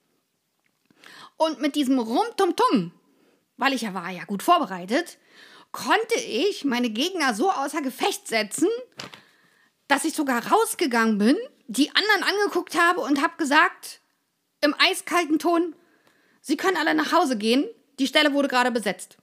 Und 1.44 1.60
mit 1.60 1.74
diesem 1.74 1.98
Rumtumtum 1.98 2.92
weil 3.62 3.74
ich 3.74 3.82
ja 3.82 3.94
war 3.94 4.10
ja 4.10 4.24
gut 4.24 4.42
vorbereitet, 4.42 5.18
konnte 5.70 6.18
ich 6.18 6.64
meine 6.64 6.90
Gegner 6.90 7.32
so 7.32 7.48
außer 7.50 7.80
Gefecht 7.80 8.26
setzen, 8.26 8.68
dass 9.86 10.04
ich 10.04 10.14
sogar 10.14 10.50
rausgegangen 10.50 11.18
bin, 11.18 11.36
die 11.68 11.90
anderen 11.90 12.24
angeguckt 12.24 12.78
habe 12.78 13.00
und 13.00 13.22
habe 13.22 13.36
gesagt, 13.36 14.00
im 14.62 14.74
eiskalten 14.78 15.38
Ton, 15.38 15.76
Sie 16.40 16.56
können 16.56 16.76
alle 16.76 16.92
nach 16.94 17.12
Hause 17.12 17.38
gehen, 17.38 17.64
die 18.00 18.08
Stelle 18.08 18.32
wurde 18.32 18.48
gerade 18.48 18.72
besetzt. 18.72 19.16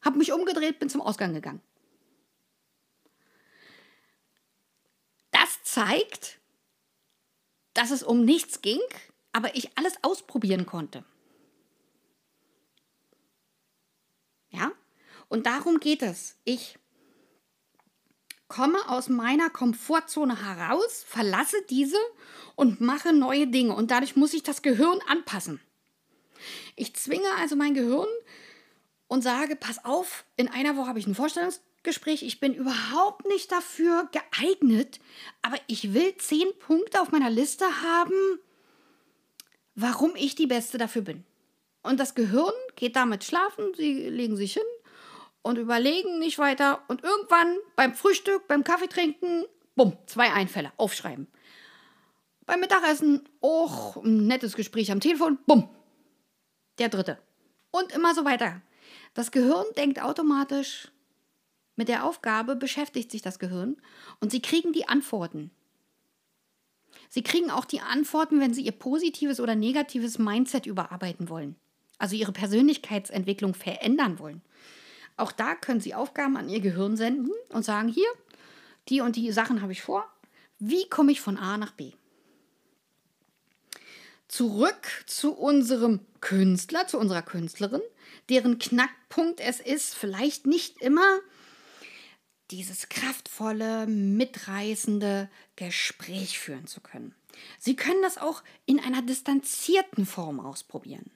Hab 0.00 0.14
mich 0.14 0.30
umgedreht, 0.30 0.78
bin 0.78 0.88
zum 0.88 1.00
Ausgang 1.00 1.34
gegangen. 1.34 1.60
Das 5.32 5.64
zeigt, 5.64 6.38
dass 7.72 7.90
es 7.90 8.04
um 8.04 8.24
nichts 8.24 8.62
ging, 8.62 8.78
aber 9.34 9.56
ich 9.56 9.76
alles 9.76 9.94
ausprobieren 10.02 10.64
konnte. 10.64 11.04
Ja? 14.50 14.72
Und 15.28 15.44
darum 15.44 15.80
geht 15.80 16.02
es. 16.02 16.36
Ich 16.44 16.78
komme 18.46 18.78
aus 18.88 19.08
meiner 19.08 19.50
Komfortzone 19.50 20.40
heraus, 20.40 21.04
verlasse 21.06 21.56
diese 21.68 21.98
und 22.54 22.80
mache 22.80 23.12
neue 23.12 23.48
Dinge. 23.48 23.74
Und 23.74 23.90
dadurch 23.90 24.14
muss 24.14 24.32
ich 24.34 24.44
das 24.44 24.62
Gehirn 24.62 25.00
anpassen. 25.08 25.60
Ich 26.76 26.94
zwinge 26.94 27.28
also 27.40 27.56
mein 27.56 27.74
Gehirn 27.74 28.08
und 29.08 29.22
sage, 29.22 29.56
pass 29.56 29.84
auf, 29.84 30.24
in 30.36 30.46
einer 30.46 30.76
Woche 30.76 30.86
habe 30.86 31.00
ich 31.00 31.08
ein 31.08 31.16
Vorstellungsgespräch. 31.16 32.22
Ich 32.22 32.38
bin 32.38 32.54
überhaupt 32.54 33.26
nicht 33.26 33.50
dafür 33.50 34.08
geeignet, 34.12 35.00
aber 35.42 35.56
ich 35.66 35.92
will 35.92 36.16
zehn 36.18 36.46
Punkte 36.60 37.00
auf 37.00 37.10
meiner 37.10 37.30
Liste 37.30 37.64
haben, 37.82 38.38
warum 39.74 40.14
ich 40.16 40.34
die 40.34 40.46
Beste 40.46 40.78
dafür 40.78 41.02
bin. 41.02 41.24
Und 41.82 42.00
das 42.00 42.14
Gehirn 42.14 42.52
geht 42.76 42.96
damit 42.96 43.24
schlafen, 43.24 43.74
sie 43.76 44.08
legen 44.08 44.36
sich 44.36 44.54
hin 44.54 44.62
und 45.42 45.58
überlegen 45.58 46.18
nicht 46.18 46.38
weiter. 46.38 46.82
Und 46.88 47.04
irgendwann 47.04 47.56
beim 47.76 47.94
Frühstück, 47.94 48.48
beim 48.48 48.64
Kaffeetrinken, 48.64 49.44
bumm, 49.76 49.96
zwei 50.06 50.32
Einfälle, 50.32 50.72
aufschreiben. 50.76 51.28
Beim 52.46 52.60
Mittagessen, 52.60 53.28
auch 53.40 53.96
ein 53.96 54.26
nettes 54.26 54.54
Gespräch 54.56 54.90
am 54.90 55.00
Telefon, 55.00 55.38
bumm, 55.46 55.68
der 56.78 56.88
dritte. 56.88 57.18
Und 57.70 57.92
immer 57.92 58.14
so 58.14 58.24
weiter. 58.24 58.60
Das 59.14 59.30
Gehirn 59.30 59.66
denkt 59.76 60.00
automatisch, 60.00 60.88
mit 61.76 61.88
der 61.88 62.04
Aufgabe 62.04 62.56
beschäftigt 62.56 63.10
sich 63.10 63.22
das 63.22 63.38
Gehirn 63.38 63.76
und 64.20 64.30
sie 64.30 64.40
kriegen 64.40 64.72
die 64.72 64.88
Antworten. 64.88 65.50
Sie 67.14 67.22
kriegen 67.22 67.48
auch 67.48 67.64
die 67.64 67.78
Antworten, 67.78 68.40
wenn 68.40 68.52
sie 68.52 68.62
ihr 68.62 68.72
positives 68.72 69.38
oder 69.38 69.54
negatives 69.54 70.18
Mindset 70.18 70.66
überarbeiten 70.66 71.28
wollen. 71.28 71.54
Also 71.96 72.16
ihre 72.16 72.32
Persönlichkeitsentwicklung 72.32 73.54
verändern 73.54 74.18
wollen. 74.18 74.42
Auch 75.16 75.30
da 75.30 75.54
können 75.54 75.78
Sie 75.78 75.94
Aufgaben 75.94 76.36
an 76.36 76.48
Ihr 76.48 76.58
Gehirn 76.58 76.96
senden 76.96 77.30
und 77.50 77.64
sagen, 77.64 77.86
hier, 77.86 78.08
die 78.88 79.00
und 79.00 79.14
die 79.14 79.30
Sachen 79.30 79.62
habe 79.62 79.70
ich 79.70 79.80
vor. 79.80 80.04
Wie 80.58 80.88
komme 80.88 81.12
ich 81.12 81.20
von 81.20 81.36
A 81.36 81.56
nach 81.56 81.70
B? 81.70 81.92
Zurück 84.26 85.04
zu 85.06 85.34
unserem 85.34 86.00
Künstler, 86.20 86.88
zu 86.88 86.98
unserer 86.98 87.22
Künstlerin, 87.22 87.82
deren 88.28 88.58
Knackpunkt 88.58 89.38
es 89.38 89.60
ist, 89.60 89.94
vielleicht 89.94 90.46
nicht 90.46 90.82
immer 90.82 91.20
dieses 92.50 92.88
kraftvolle, 92.88 93.86
mitreißende 93.86 95.30
Gespräch 95.56 96.38
führen 96.38 96.66
zu 96.66 96.80
können. 96.80 97.14
Sie 97.58 97.76
können 97.76 98.02
das 98.02 98.18
auch 98.18 98.42
in 98.66 98.78
einer 98.78 99.02
distanzierten 99.02 100.06
Form 100.06 100.40
ausprobieren. 100.40 101.10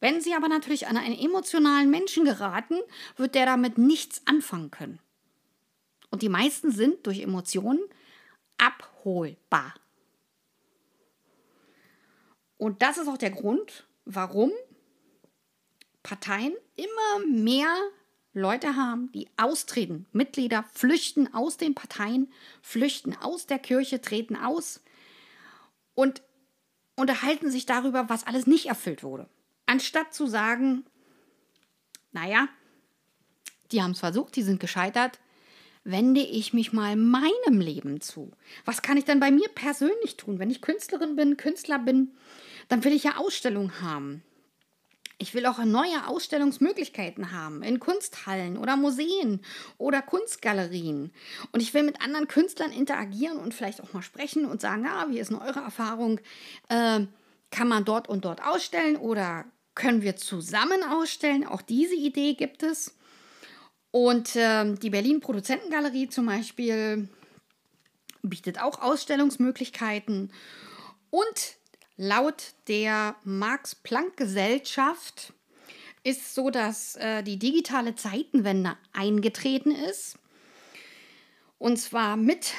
Wenn 0.00 0.20
Sie 0.20 0.34
aber 0.34 0.48
natürlich 0.48 0.88
an 0.88 0.96
einen 0.96 1.18
emotionalen 1.18 1.90
Menschen 1.90 2.24
geraten, 2.24 2.76
wird 3.16 3.34
der 3.34 3.46
damit 3.46 3.78
nichts 3.78 4.22
anfangen 4.26 4.70
können. 4.70 4.98
Und 6.10 6.22
die 6.22 6.28
meisten 6.28 6.72
sind 6.72 7.06
durch 7.06 7.20
Emotionen 7.20 7.80
abholbar. 8.58 9.74
Und 12.58 12.82
das 12.82 12.98
ist 12.98 13.08
auch 13.08 13.18
der 13.18 13.30
Grund, 13.30 13.86
warum 14.04 14.50
Parteien 16.02 16.54
immer 16.74 17.26
mehr 17.26 17.72
Leute 18.34 18.76
haben, 18.76 19.12
die 19.12 19.28
austreten. 19.36 20.06
Mitglieder 20.12 20.64
flüchten 20.72 21.32
aus 21.34 21.56
den 21.56 21.74
Parteien, 21.74 22.32
flüchten 22.62 23.14
aus 23.16 23.46
der 23.46 23.58
Kirche, 23.58 24.00
treten 24.00 24.36
aus 24.36 24.80
und 25.94 26.22
unterhalten 26.96 27.50
sich 27.50 27.66
darüber, 27.66 28.08
was 28.08 28.26
alles 28.26 28.46
nicht 28.46 28.66
erfüllt 28.66 29.02
wurde. 29.02 29.28
Anstatt 29.66 30.14
zu 30.14 30.26
sagen, 30.26 30.84
naja, 32.12 32.48
die 33.70 33.82
haben 33.82 33.92
es 33.92 34.00
versucht, 34.00 34.36
die 34.36 34.42
sind 34.42 34.60
gescheitert, 34.60 35.18
wende 35.84 36.20
ich 36.20 36.52
mich 36.52 36.72
mal 36.72 36.96
meinem 36.96 37.60
Leben 37.60 38.00
zu. 38.00 38.30
Was 38.64 38.82
kann 38.82 38.96
ich 38.96 39.04
dann 39.04 39.20
bei 39.20 39.30
mir 39.30 39.48
persönlich 39.48 40.16
tun? 40.16 40.38
Wenn 40.38 40.50
ich 40.50 40.62
Künstlerin 40.62 41.16
bin, 41.16 41.36
Künstler 41.36 41.78
bin, 41.78 42.12
dann 42.68 42.84
will 42.84 42.92
ich 42.92 43.04
ja 43.04 43.16
Ausstellungen 43.16 43.80
haben. 43.80 44.22
Ich 45.18 45.34
will 45.34 45.46
auch 45.46 45.58
neue 45.64 46.06
Ausstellungsmöglichkeiten 46.08 47.32
haben 47.32 47.62
in 47.62 47.78
Kunsthallen 47.78 48.56
oder 48.56 48.76
Museen 48.76 49.40
oder 49.78 50.02
Kunstgalerien. 50.02 51.12
Und 51.52 51.60
ich 51.60 51.72
will 51.74 51.82
mit 51.82 52.00
anderen 52.00 52.28
Künstlern 52.28 52.72
interagieren 52.72 53.38
und 53.38 53.54
vielleicht 53.54 53.82
auch 53.82 53.92
mal 53.92 54.02
sprechen 54.02 54.46
und 54.46 54.60
sagen, 54.60 54.86
ah, 54.86 55.06
wie 55.08 55.18
ist 55.18 55.30
denn 55.30 55.38
eure 55.38 55.60
Erfahrung? 55.60 56.20
Äh, 56.68 57.06
kann 57.50 57.68
man 57.68 57.84
dort 57.84 58.08
und 58.08 58.24
dort 58.24 58.42
ausstellen 58.44 58.96
oder 58.96 59.44
können 59.74 60.02
wir 60.02 60.16
zusammen 60.16 60.82
ausstellen? 60.82 61.46
Auch 61.46 61.62
diese 61.62 61.94
Idee 61.94 62.34
gibt 62.34 62.62
es. 62.62 62.96
Und 63.90 64.36
äh, 64.36 64.74
die 64.74 64.90
Berlin 64.90 65.20
Produzentengalerie 65.20 66.08
zum 66.08 66.26
Beispiel 66.26 67.08
bietet 68.22 68.60
auch 68.60 68.80
Ausstellungsmöglichkeiten. 68.80 70.32
Und 71.10 71.56
laut 72.02 72.54
der 72.66 73.14
Max-Planck-Gesellschaft 73.22 75.32
ist 76.02 76.34
so, 76.34 76.50
dass 76.50 76.96
äh, 76.96 77.22
die 77.22 77.38
digitale 77.38 77.94
Zeitenwende 77.94 78.76
eingetreten 78.92 79.70
ist. 79.70 80.18
Und 81.58 81.76
zwar 81.76 82.16
mit 82.16 82.54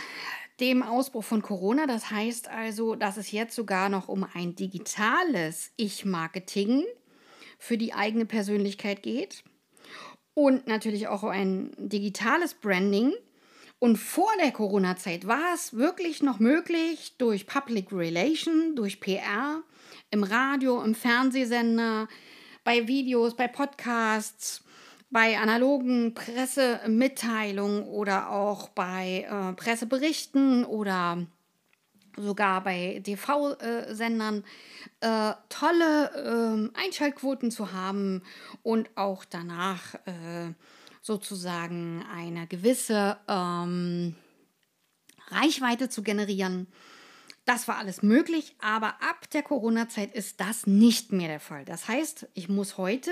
dem 0.61 0.81
Ausbruch 0.81 1.25
von 1.25 1.41
Corona. 1.41 1.87
Das 1.87 2.09
heißt 2.09 2.47
also, 2.47 2.95
dass 2.95 3.17
es 3.17 3.33
jetzt 3.33 3.53
sogar 3.53 3.89
noch 3.89 4.07
um 4.07 4.25
ein 4.33 4.55
digitales 4.55 5.73
Ich-Marketing 5.75 6.85
für 7.59 7.77
die 7.77 7.93
eigene 7.93 8.25
Persönlichkeit 8.25 9.03
geht 9.03 9.43
und 10.35 10.67
natürlich 10.67 11.09
auch 11.09 11.23
um 11.23 11.29
ein 11.29 11.73
digitales 11.77 12.53
Branding. 12.53 13.11
Und 13.83 13.97
vor 13.97 14.29
der 14.41 14.53
Corona-Zeit 14.53 15.27
war 15.27 15.53
es 15.53 15.73
wirklich 15.73 16.23
noch 16.23 16.39
möglich, 16.39 17.15
durch 17.17 17.45
Public 17.45 17.91
Relation, 17.91 18.77
durch 18.77 19.01
PR, 19.01 19.61
im 20.09 20.23
Radio, 20.23 20.81
im 20.81 20.95
Fernsehsender, 20.95 22.07
bei 22.63 22.87
Videos, 22.87 23.35
bei 23.35 23.49
Podcasts, 23.49 24.63
bei 25.09 25.37
analogen 25.37 26.13
Pressemitteilungen 26.13 27.83
oder 27.83 28.29
auch 28.29 28.69
bei 28.69 29.27
äh, 29.29 29.51
Presseberichten 29.51 30.63
oder 30.63 31.27
sogar 32.15 32.63
bei 32.63 33.01
TV-Sendern 33.03 34.45
äh, 35.01 35.33
tolle 35.49 36.71
äh, 36.73 36.79
Einschaltquoten 36.85 37.51
zu 37.51 37.73
haben 37.73 38.23
und 38.61 38.89
auch 38.95 39.25
danach 39.25 39.95
äh, 40.05 40.53
sozusagen 41.03 42.03
eine 42.11 42.47
gewisse 42.47 43.17
ähm, 43.27 44.15
Reichweite 45.27 45.89
zu 45.89 46.01
generieren. 46.01 46.67
Das 47.45 47.67
war 47.67 47.77
alles 47.77 48.01
möglich, 48.01 48.55
aber 48.59 49.01
ab 49.01 49.29
der 49.33 49.43
Corona-Zeit 49.43 50.15
ist 50.15 50.39
das 50.39 50.65
nicht 50.65 51.11
mehr 51.11 51.27
der 51.27 51.41
Fall. 51.41 51.65
Das 51.65 51.89
heißt, 51.89 52.29
ich 52.33 52.47
muss 52.47 52.77
heute 52.77 53.11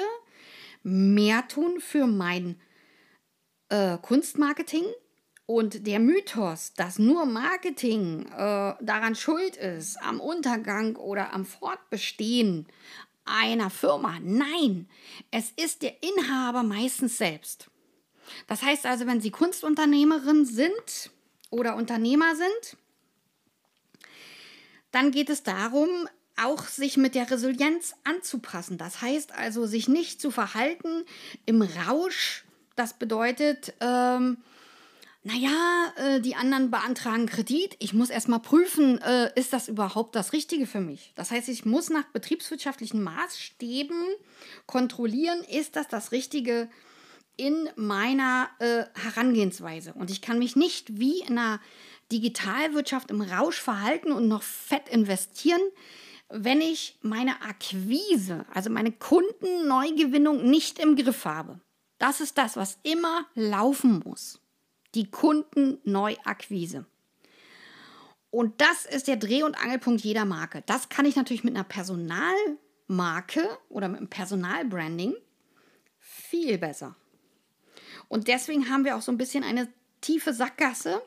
mehr 0.83 1.47
tun 1.49 1.81
für 1.81 2.07
mein 2.07 2.59
äh, 3.69 3.97
Kunstmarketing. 3.97 4.85
Und 5.45 5.85
der 5.85 5.99
Mythos, 5.99 6.71
dass 6.75 6.97
nur 6.97 7.25
Marketing 7.25 8.25
äh, 8.27 8.73
daran 8.79 9.15
schuld 9.15 9.57
ist, 9.57 10.01
am 10.01 10.21
Untergang 10.21 10.95
oder 10.95 11.33
am 11.33 11.43
Fortbestehen 11.43 12.67
einer 13.25 13.69
Firma, 13.69 14.17
nein, 14.21 14.87
es 15.29 15.51
ist 15.51 15.81
der 15.81 16.01
Inhaber 16.03 16.63
meistens 16.63 17.17
selbst. 17.17 17.70
Das 18.47 18.61
heißt 18.61 18.85
also, 18.85 19.07
wenn 19.07 19.21
Sie 19.21 19.31
Kunstunternehmerin 19.31 20.45
sind 20.45 21.11
oder 21.49 21.75
Unternehmer 21.75 22.35
sind, 22.35 22.77
dann 24.91 25.11
geht 25.11 25.29
es 25.29 25.43
darum, 25.43 25.89
auch 26.37 26.65
sich 26.65 26.97
mit 26.97 27.15
der 27.15 27.29
Resilienz 27.29 27.93
anzupassen. 28.03 28.77
Das 28.77 29.01
heißt 29.01 29.33
also, 29.33 29.65
sich 29.65 29.87
nicht 29.87 30.21
zu 30.21 30.31
verhalten 30.31 31.05
im 31.45 31.61
Rausch. 31.61 32.45
Das 32.75 32.93
bedeutet, 32.93 33.73
ähm, 33.79 34.37
naja, 35.23 35.93
äh, 35.97 36.19
die 36.19 36.35
anderen 36.35 36.71
beantragen 36.71 37.27
Kredit. 37.27 37.75
Ich 37.79 37.93
muss 37.93 38.09
erstmal 38.09 38.39
prüfen, 38.39 38.99
äh, 39.01 39.31
ist 39.39 39.53
das 39.53 39.67
überhaupt 39.67 40.15
das 40.15 40.33
Richtige 40.33 40.65
für 40.65 40.81
mich? 40.81 41.13
Das 41.15 41.29
heißt, 41.29 41.47
ich 41.49 41.63
muss 41.63 41.89
nach 41.89 42.05
betriebswirtschaftlichen 42.05 43.03
Maßstäben 43.03 44.03
kontrollieren, 44.65 45.43
ist 45.43 45.75
das 45.75 45.87
das 45.87 46.11
Richtige 46.11 46.69
in 47.41 47.69
meiner 47.75 48.49
äh, 48.59 48.83
Herangehensweise. 48.93 49.93
Und 49.93 50.11
ich 50.11 50.21
kann 50.21 50.37
mich 50.37 50.55
nicht 50.55 50.99
wie 50.99 51.21
in 51.21 51.39
einer 51.39 51.59
Digitalwirtschaft 52.11 53.09
im 53.09 53.21
Rausch 53.21 53.59
verhalten 53.59 54.11
und 54.11 54.27
noch 54.27 54.43
fett 54.43 54.89
investieren, 54.89 55.61
wenn 56.29 56.61
ich 56.61 56.99
meine 57.01 57.41
Akquise, 57.41 58.45
also 58.53 58.69
meine 58.69 58.91
Kundenneugewinnung 58.91 60.49
nicht 60.49 60.77
im 60.77 60.95
Griff 60.95 61.25
habe. 61.25 61.59
Das 61.97 62.21
ist 62.21 62.37
das, 62.37 62.57
was 62.57 62.77
immer 62.83 63.25
laufen 63.33 64.01
muss 64.05 64.39
die 64.93 65.09
Kundenneuakquise. 65.09 66.85
Und 68.29 68.61
das 68.61 68.85
ist 68.85 69.07
der 69.07 69.17
Dreh- 69.17 69.43
und 69.43 69.55
Angelpunkt 69.55 70.01
jeder 70.01 70.25
Marke. 70.25 70.63
Das 70.65 70.89
kann 70.89 71.05
ich 71.05 71.15
natürlich 71.15 71.43
mit 71.43 71.55
einer 71.55 71.63
Personalmarke 71.63 73.57
oder 73.69 73.89
mit 73.89 73.99
einem 73.99 74.09
Personalbranding 74.09 75.15
viel 75.99 76.57
besser. 76.57 76.95
Und 78.11 78.27
deswegen 78.27 78.69
haben 78.69 78.83
wir 78.83 78.97
auch 78.97 79.01
so 79.01 79.09
ein 79.09 79.17
bisschen 79.17 79.45
eine 79.45 79.69
tiefe 80.01 80.33
Sackgasse 80.33 81.01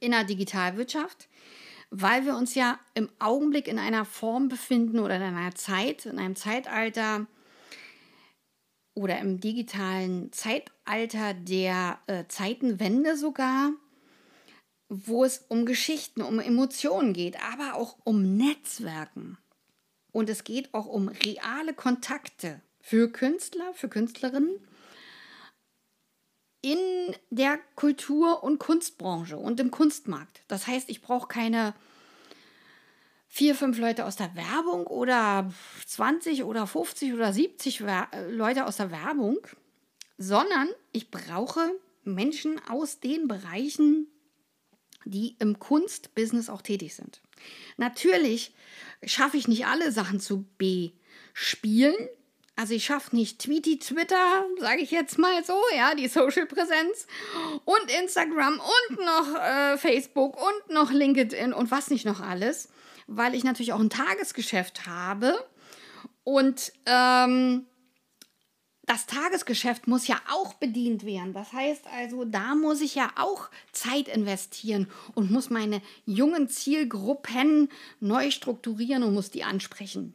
in 0.00 0.10
der 0.10 0.24
Digitalwirtschaft, 0.24 1.28
weil 1.88 2.26
wir 2.26 2.36
uns 2.36 2.54
ja 2.54 2.78
im 2.92 3.08
Augenblick 3.18 3.68
in 3.68 3.78
einer 3.78 4.04
Form 4.04 4.50
befinden 4.50 4.98
oder 4.98 5.16
in 5.16 5.22
einer 5.22 5.54
Zeit, 5.54 6.04
in 6.04 6.18
einem 6.18 6.36
Zeitalter, 6.36 7.26
oder 8.92 9.18
im 9.20 9.40
digitalen 9.40 10.30
Zeitalter 10.30 11.32
der 11.32 11.98
äh, 12.06 12.24
Zeitenwende 12.28 13.16
sogar, 13.16 13.72
wo 14.90 15.24
es 15.24 15.46
um 15.48 15.64
Geschichten, 15.64 16.20
um 16.20 16.38
Emotionen 16.38 17.14
geht, 17.14 17.42
aber 17.42 17.76
auch 17.76 17.96
um 18.04 18.36
Netzwerken. 18.36 19.38
Und 20.12 20.28
es 20.28 20.44
geht 20.44 20.74
auch 20.74 20.84
um 20.84 21.08
reale 21.08 21.72
Kontakte 21.72 22.60
für 22.82 23.10
Künstler, 23.10 23.72
für 23.72 23.88
Künstlerinnen 23.88 24.58
in 26.62 26.78
der 27.30 27.58
Kultur- 27.74 28.42
und 28.42 28.58
Kunstbranche 28.58 29.36
und 29.36 29.60
im 29.60 29.70
Kunstmarkt. 29.70 30.42
Das 30.48 30.66
heißt, 30.66 30.88
ich 30.88 31.02
brauche 31.02 31.28
keine 31.28 31.74
vier, 33.28 33.54
fünf 33.54 33.78
Leute 33.78 34.04
aus 34.04 34.16
der 34.16 34.34
Werbung 34.36 34.86
oder 34.86 35.52
20 35.86 36.44
oder 36.44 36.66
50 36.66 37.14
oder 37.14 37.32
70 37.32 37.82
Wer 37.84 38.08
äh, 38.12 38.30
Leute 38.30 38.66
aus 38.66 38.76
der 38.76 38.90
Werbung, 38.90 39.38
sondern 40.18 40.68
ich 40.92 41.10
brauche 41.10 41.72
Menschen 42.04 42.60
aus 42.68 43.00
den 43.00 43.28
Bereichen, 43.28 44.06
die 45.04 45.36
im 45.38 45.58
Kunstbusiness 45.58 46.48
auch 46.48 46.62
tätig 46.62 46.94
sind. 46.94 47.22
Natürlich 47.76 48.54
schaffe 49.02 49.36
ich 49.36 49.48
nicht 49.48 49.66
alle 49.66 49.90
Sachen 49.92 50.20
zu 50.20 50.44
bespielen. 50.58 51.96
Also 52.54 52.74
ich 52.74 52.84
schaffe 52.84 53.16
nicht 53.16 53.40
Tweety, 53.40 53.78
Twitter, 53.78 54.44
sage 54.60 54.82
ich 54.82 54.90
jetzt 54.90 55.18
mal 55.18 55.42
so, 55.44 55.58
ja, 55.76 55.94
die 55.94 56.08
Social-Präsenz 56.08 57.06
und 57.64 57.90
Instagram 58.02 58.60
und 58.60 58.98
noch 58.98 59.40
äh, 59.40 59.78
Facebook 59.78 60.36
und 60.36 60.74
noch 60.74 60.90
LinkedIn 60.90 61.52
und 61.54 61.70
was 61.70 61.88
nicht 61.90 62.04
noch 62.04 62.20
alles 62.20 62.68
weil 63.06 63.34
ich 63.34 63.44
natürlich 63.44 63.72
auch 63.72 63.80
ein 63.80 63.90
Tagesgeschäft 63.90 64.86
habe 64.86 65.44
und 66.24 66.72
ähm, 66.86 67.66
das 68.84 69.06
Tagesgeschäft 69.06 69.86
muss 69.86 70.06
ja 70.06 70.20
auch 70.30 70.54
bedient 70.54 71.04
werden. 71.06 71.32
Das 71.32 71.52
heißt 71.52 71.86
also, 71.86 72.24
da 72.24 72.54
muss 72.54 72.80
ich 72.80 72.94
ja 72.94 73.10
auch 73.16 73.48
Zeit 73.70 74.08
investieren 74.08 74.88
und 75.14 75.30
muss 75.30 75.50
meine 75.50 75.80
jungen 76.04 76.48
Zielgruppen 76.48 77.68
neu 78.00 78.30
strukturieren 78.30 79.02
und 79.04 79.14
muss 79.14 79.30
die 79.30 79.44
ansprechen. 79.44 80.14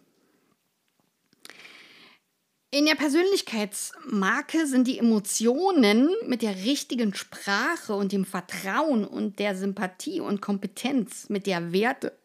In 2.78 2.86
der 2.86 2.94
Persönlichkeitsmarke 2.94 4.68
sind 4.68 4.86
die 4.86 5.00
Emotionen 5.00 6.12
mit 6.28 6.44
der 6.44 6.58
richtigen 6.58 7.16
Sprache 7.16 7.96
und 7.96 8.12
dem 8.12 8.24
Vertrauen 8.24 9.04
und 9.04 9.40
der 9.40 9.56
Sympathie 9.56 10.20
und 10.20 10.42
Kompetenz, 10.42 11.28
mit 11.28 11.48
der 11.48 11.74
Werte 11.74 12.16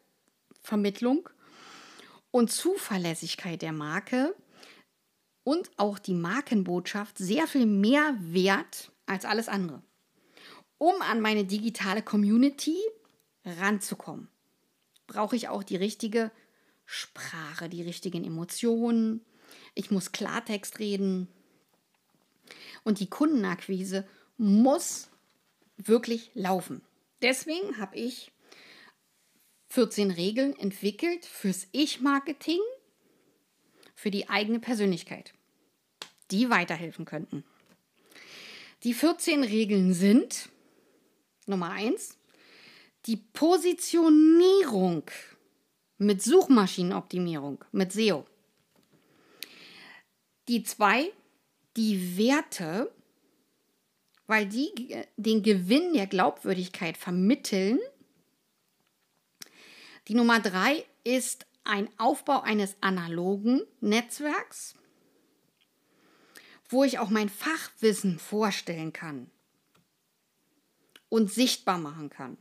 Vermittlung 0.60 1.26
und 2.30 2.52
Zuverlässigkeit 2.52 3.62
der 3.62 3.72
Marke 3.72 4.34
und 5.42 5.70
auch 5.78 5.98
die 5.98 6.12
Markenbotschaft 6.12 7.16
sehr 7.16 7.46
viel 7.46 7.64
mehr 7.64 8.14
wert 8.20 8.92
als 9.06 9.24
alles 9.24 9.48
andere, 9.48 9.82
um 10.76 11.00
an 11.00 11.22
meine 11.22 11.46
digitale 11.46 12.02
Community 12.02 12.76
ranzukommen. 13.46 14.28
Brauche 15.06 15.34
ich 15.34 15.48
auch 15.48 15.62
die 15.62 15.76
richtige 15.76 16.30
Sprache, 16.84 17.70
die 17.70 17.80
richtigen 17.80 18.22
Emotionen. 18.22 19.24
Ich 19.74 19.90
muss 19.90 20.12
Klartext 20.12 20.78
reden. 20.78 21.28
Und 22.84 23.00
die 23.00 23.08
Kundenakquise 23.08 24.06
muss 24.36 25.08
wirklich 25.76 26.30
laufen. 26.34 26.82
Deswegen 27.22 27.78
habe 27.78 27.96
ich 27.96 28.32
14 29.68 30.10
Regeln 30.10 30.54
entwickelt 30.58 31.24
fürs 31.24 31.66
Ich-Marketing, 31.72 32.58
für 33.94 34.10
die 34.10 34.28
eigene 34.28 34.58
Persönlichkeit, 34.58 35.32
die 36.30 36.50
weiterhelfen 36.50 37.04
könnten. 37.04 37.44
Die 38.82 38.94
14 38.94 39.44
Regeln 39.44 39.94
sind 39.94 40.48
Nummer 41.46 41.70
1, 41.70 42.18
die 43.06 43.16
Positionierung 43.16 45.04
mit 45.98 46.20
Suchmaschinenoptimierung, 46.20 47.64
mit 47.70 47.92
SEO. 47.92 48.26
Die 50.52 50.64
2, 50.64 51.10
die 51.78 52.18
Werte, 52.18 52.92
weil 54.26 54.44
die 54.44 54.70
den 55.16 55.42
Gewinn 55.42 55.94
der 55.94 56.06
Glaubwürdigkeit 56.06 56.98
vermitteln 56.98 57.78
die 60.08 60.14
Nummer 60.14 60.40
drei 60.40 60.84
ist 61.04 61.46
ein 61.64 61.88
Aufbau 61.96 62.42
eines 62.42 62.76
analogen 62.82 63.62
Netzwerks, 63.80 64.74
wo 66.68 66.84
ich 66.84 66.98
auch 66.98 67.08
mein 67.08 67.30
Fachwissen 67.30 68.18
vorstellen 68.18 68.92
kann 68.92 69.30
und 71.08 71.32
sichtbar 71.32 71.78
machen 71.78 72.10
kann. 72.10 72.36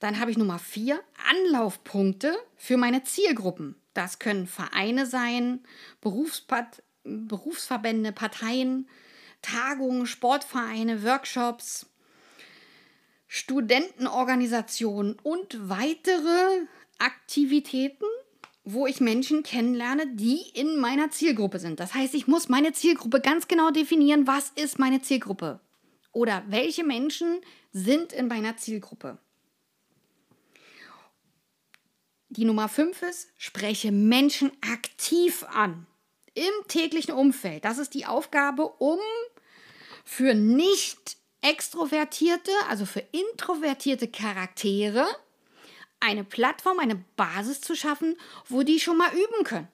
Dann 0.00 0.18
habe 0.18 0.32
ich 0.32 0.36
Nummer 0.36 0.58
vier, 0.58 1.00
Anlaufpunkte 1.28 2.36
für 2.56 2.76
meine 2.76 3.04
Zielgruppen. 3.04 3.79
Das 3.94 4.18
können 4.18 4.46
Vereine 4.46 5.06
sein, 5.06 5.60
Berufspart 6.00 6.82
Berufsverbände, 7.04 8.12
Parteien, 8.12 8.88
Tagungen, 9.42 10.06
Sportvereine, 10.06 11.02
Workshops, 11.02 11.86
Studentenorganisationen 13.26 15.16
und 15.22 15.68
weitere 15.68 16.66
Aktivitäten, 16.98 18.04
wo 18.64 18.86
ich 18.86 19.00
Menschen 19.00 19.42
kennenlerne, 19.42 20.14
die 20.14 20.42
in 20.54 20.78
meiner 20.78 21.10
Zielgruppe 21.10 21.58
sind. 21.58 21.80
Das 21.80 21.94
heißt, 21.94 22.14
ich 22.14 22.26
muss 22.26 22.48
meine 22.48 22.72
Zielgruppe 22.72 23.20
ganz 23.20 23.48
genau 23.48 23.70
definieren, 23.70 24.26
was 24.26 24.50
ist 24.50 24.78
meine 24.78 25.00
Zielgruppe 25.00 25.60
oder 26.12 26.42
welche 26.48 26.84
Menschen 26.84 27.40
sind 27.72 28.12
in 28.12 28.28
meiner 28.28 28.56
Zielgruppe. 28.56 29.18
Die 32.30 32.44
Nummer 32.44 32.68
5 32.68 33.02
ist, 33.02 33.28
spreche 33.36 33.90
Menschen 33.90 34.52
aktiv 34.60 35.44
an 35.52 35.86
im 36.34 36.68
täglichen 36.68 37.12
Umfeld. 37.12 37.64
Das 37.64 37.78
ist 37.78 37.92
die 37.92 38.06
Aufgabe, 38.06 38.68
um 38.78 38.98
für 40.04 40.34
nicht 40.34 41.16
extrovertierte, 41.42 42.52
also 42.68 42.86
für 42.86 43.02
introvertierte 43.12 44.06
Charaktere 44.06 45.06
eine 45.98 46.22
Plattform, 46.22 46.78
eine 46.78 47.04
Basis 47.16 47.60
zu 47.60 47.74
schaffen, 47.74 48.16
wo 48.48 48.62
die 48.62 48.78
schon 48.78 48.96
mal 48.96 49.12
üben 49.12 49.44
können. 49.44 49.68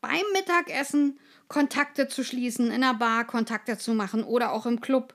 Beim 0.00 0.22
Mittagessen 0.32 1.18
Kontakte 1.48 2.08
zu 2.08 2.22
schließen, 2.22 2.70
in 2.70 2.82
der 2.82 2.94
Bar 2.94 3.26
Kontakte 3.26 3.78
zu 3.78 3.94
machen 3.94 4.22
oder 4.22 4.52
auch 4.52 4.64
im 4.64 4.80
Club. 4.80 5.14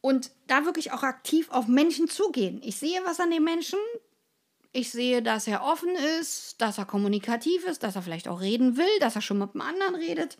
Und 0.00 0.30
da 0.46 0.64
wirklich 0.64 0.92
auch 0.92 1.02
aktiv 1.02 1.50
auf 1.50 1.66
Menschen 1.66 2.08
zugehen. 2.08 2.62
Ich 2.64 2.76
sehe 2.76 3.04
was 3.04 3.20
an 3.20 3.30
dem 3.30 3.44
Menschen. 3.44 3.78
Ich 4.72 4.90
sehe, 4.90 5.20
dass 5.20 5.48
er 5.48 5.64
offen 5.64 5.94
ist, 6.20 6.60
dass 6.60 6.78
er 6.78 6.84
kommunikativ 6.84 7.64
ist, 7.64 7.82
dass 7.82 7.96
er 7.96 8.02
vielleicht 8.02 8.28
auch 8.28 8.40
reden 8.40 8.76
will, 8.76 8.98
dass 9.00 9.16
er 9.16 9.22
schon 9.22 9.38
mit 9.38 9.54
dem 9.54 9.62
anderen 9.62 9.96
redet. 9.96 10.38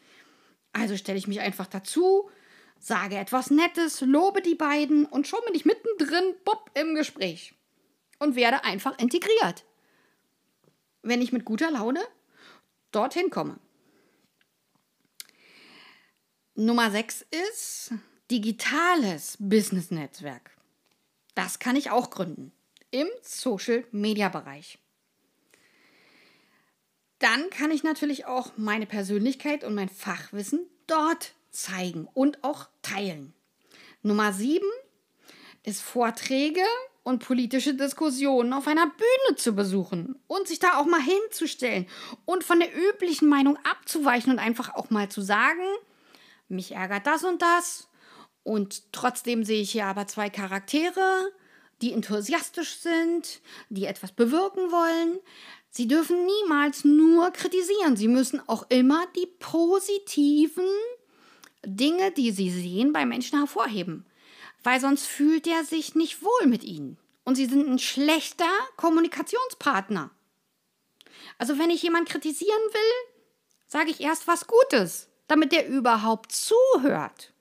Also 0.73 0.97
stelle 0.97 1.19
ich 1.19 1.27
mich 1.27 1.41
einfach 1.41 1.67
dazu, 1.67 2.31
sage 2.79 3.17
etwas 3.17 3.51
Nettes, 3.51 4.01
lobe 4.03 4.41
die 4.41 4.55
beiden 4.55 5.05
und 5.05 5.27
schon 5.27 5.41
bin 5.47 5.57
ich 5.57 5.65
mittendrin, 5.65 6.35
bupp, 6.45 6.71
im 6.75 6.95
Gespräch 6.95 7.55
und 8.21 8.37
werde 8.37 8.63
einfach 8.63 8.97
integriert. 8.99 9.65
Wenn 11.03 11.23
ich 11.23 11.33
mit 11.33 11.45
guter 11.45 11.73
Laune 11.73 12.01
dorthin 12.93 13.31
komme. 13.31 13.59
Nummer 16.55 16.91
6 16.91 17.27
ist 17.53 17.95
digitales 18.31 19.39
Business-Netzwerk. 19.41 20.53
Das 21.35 21.59
kann 21.59 21.75
ich 21.75 21.91
auch 21.91 22.11
gründen 22.11 22.53
im 22.91 23.07
Social-Media-Bereich. 23.23 24.79
Dann 27.19 27.51
kann 27.51 27.71
ich 27.71 27.83
natürlich 27.83 28.25
auch 28.27 28.53
meine 28.57 28.87
Persönlichkeit 28.87 29.63
und 29.63 29.75
mein 29.75 29.91
Fachwissen 29.91 30.67
dort 30.87 31.35
zeigen 31.51 32.09
und 32.15 32.43
auch 32.43 32.69
teilen. 32.83 33.35
Nummer 34.03 34.33
sieben 34.33 34.71
ist 35.65 35.83
Vorträge 35.83 36.65
und 37.03 37.25
politische 37.25 37.75
Diskussionen 37.75 38.53
auf 38.53 38.67
einer 38.67 38.87
Bühne 38.87 39.37
zu 39.37 39.55
besuchen 39.55 40.19
und 40.27 40.49
sich 40.49 40.59
da 40.59 40.79
auch 40.79 40.87
mal 40.87 41.03
hinzustellen 41.03 41.87
und 42.25 42.45
von 42.45 42.61
der 42.61 42.71
üblichen 42.75 43.29
Meinung 43.29 43.59
abzuweichen 43.71 44.33
und 44.33 44.39
einfach 44.39 44.75
auch 44.75 44.91
mal 44.91 45.11
zu 45.11 45.21
sagen, 45.21 45.65
mich 46.49 46.73
ärgert 46.73 47.07
das 47.07 47.25
und 47.25 47.43
das 47.43 47.89
und 48.43 48.93
trotzdem 48.93 49.45
sehe 49.45 49.61
ich 49.61 49.73
hier 49.73 49.87
aber 49.87 50.07
zwei 50.07 50.31
Charaktere, 50.31 51.33
die 51.83 51.93
enthusiastisch 51.93 52.77
sind, 52.77 53.41
die 53.69 53.87
etwas 53.87 54.13
bewirken 54.13 54.71
wollen. 54.71 55.19
Sie 55.71 55.87
dürfen 55.87 56.27
niemals 56.27 56.85
nur 56.85 57.31
kritisieren, 57.31 57.97
sie 57.97 58.09
müssen 58.09 58.41
auch 58.49 58.67
immer 58.71 59.07
die 59.17 59.27
positiven 59.39 60.69
Dinge, 61.65 62.11
die 62.11 62.33
sie 62.33 62.51
sehen, 62.51 62.93
bei 62.93 63.07
Menschen 63.07 63.39
hervorheben 63.39 64.05
weil 64.63 64.81
sonst 64.81 65.07
fühlt 65.07 65.47
er 65.47 65.65
sich 65.65 65.95
nicht 65.95 66.23
wohl 66.23 66.47
mit 66.47 66.65
ihnen. 66.65 66.99
Und 67.25 67.37
sie 67.37 67.47
sind 67.47 67.69
ein 67.69 67.79
schlechter 67.79 68.51
Kommunikationspartner. 68.77 70.11
Also 71.39 71.59
wenn 71.59 71.71
ich 71.71 71.83
jemanden 71.83 72.11
kritisieren 72.11 72.63
will, 72.73 73.13
sage 73.67 73.91
ich 73.91 74.01
erst 74.01 74.27
was 74.27 74.47
Gutes, 74.47 75.09
damit 75.29 75.53
der 75.53 75.69
überhaupt 75.69 76.33
zuhört. 76.33 77.33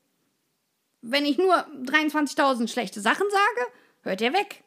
Wenn 1.02 1.26
ich 1.26 1.38
nur 1.38 1.56
23.000 1.56 2.68
schlechte 2.68 3.02
Sachen 3.02 3.26
sage, 3.30 3.72
hört 4.02 4.22
er 4.22 4.34
weg. 4.34 4.64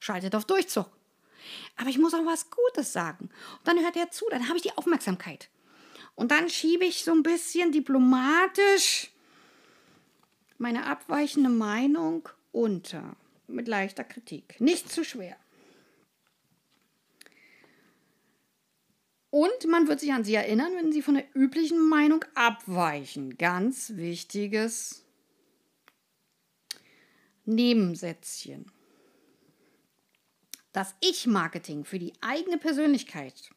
Schaltet 0.00 0.34
auf 0.34 0.44
Durchzug. 0.44 0.86
Aber 1.76 1.88
ich 1.88 1.98
muss 1.98 2.14
auch 2.14 2.26
was 2.26 2.50
Gutes 2.50 2.92
sagen. 2.92 3.30
Und 3.58 3.68
dann 3.68 3.78
hört 3.80 3.96
er 3.96 4.10
zu, 4.10 4.26
dann 4.30 4.48
habe 4.48 4.56
ich 4.56 4.62
die 4.62 4.76
Aufmerksamkeit. 4.76 5.48
Und 6.14 6.30
dann 6.30 6.48
schiebe 6.48 6.84
ich 6.84 7.04
so 7.04 7.12
ein 7.12 7.22
bisschen 7.22 7.72
diplomatisch 7.72 9.10
meine 10.58 10.86
abweichende 10.86 11.50
Meinung 11.50 12.28
unter 12.52 13.16
mit 13.46 13.68
leichter 13.68 14.04
Kritik. 14.04 14.60
Nicht 14.60 14.90
zu 14.90 15.04
schwer. 15.04 15.36
Und 19.30 19.66
man 19.68 19.88
wird 19.88 20.00
sich 20.00 20.12
an 20.12 20.24
sie 20.24 20.34
erinnern, 20.34 20.72
wenn 20.74 20.92
sie 20.92 21.02
von 21.02 21.14
der 21.14 21.24
üblichen 21.34 21.88
Meinung 21.88 22.24
abweichen. 22.34 23.36
Ganz 23.36 23.92
wichtiges 23.96 25.04
Nebensätzchen. 27.48 28.70
Das 30.72 30.94
Ich-Marketing 31.00 31.84
für 31.84 31.98
die 31.98 32.12
eigene 32.20 32.58
Persönlichkeit 32.58 33.50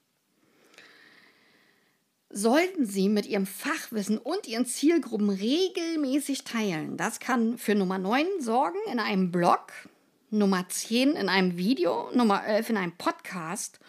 sollten 2.29 2.85
Sie 2.85 3.09
mit 3.09 3.25
Ihrem 3.25 3.45
Fachwissen 3.45 4.17
und 4.17 4.47
Ihren 4.47 4.65
Zielgruppen 4.65 5.29
regelmäßig 5.29 6.45
teilen. 6.45 6.95
Das 6.95 7.19
kann 7.19 7.57
für 7.57 7.75
Nummer 7.75 7.97
9 7.97 8.25
sorgen 8.39 8.79
in 8.89 8.99
einem 8.99 9.31
Blog, 9.31 9.73
Nummer 10.29 10.67
10 10.69 11.11
in 11.11 11.27
einem 11.27 11.57
Video, 11.57 12.09
Nummer 12.13 12.45
11 12.45 12.69
in 12.69 12.77
einem 12.77 12.97
Podcast 12.97 13.79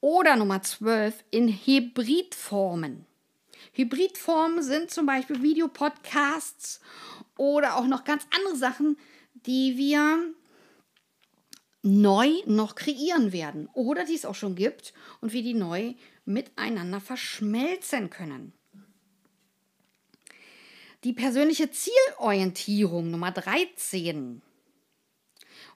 oder 0.00 0.36
Nummer 0.36 0.62
12 0.62 1.24
in 1.32 1.48
Hybridformen. 1.48 3.04
Hybridformen 3.72 4.62
sind 4.62 4.90
zum 4.90 5.06
Beispiel 5.06 5.42
Videopodcasts 5.42 6.80
oder 7.36 7.76
auch 7.76 7.86
noch 7.86 8.04
ganz 8.04 8.24
andere 8.34 8.56
Sachen, 8.56 8.96
die 9.46 9.76
wir 9.76 10.34
neu 11.82 12.30
noch 12.46 12.74
kreieren 12.74 13.32
werden 13.32 13.68
oder 13.72 14.04
die 14.04 14.14
es 14.14 14.24
auch 14.24 14.34
schon 14.34 14.54
gibt 14.54 14.92
und 15.20 15.32
wie 15.32 15.42
die 15.42 15.54
neu 15.54 15.94
miteinander 16.24 17.00
verschmelzen 17.00 18.10
können. 18.10 18.52
Die 21.04 21.14
persönliche 21.14 21.70
Zielorientierung 21.70 23.10
Nummer 23.10 23.30
13 23.30 24.42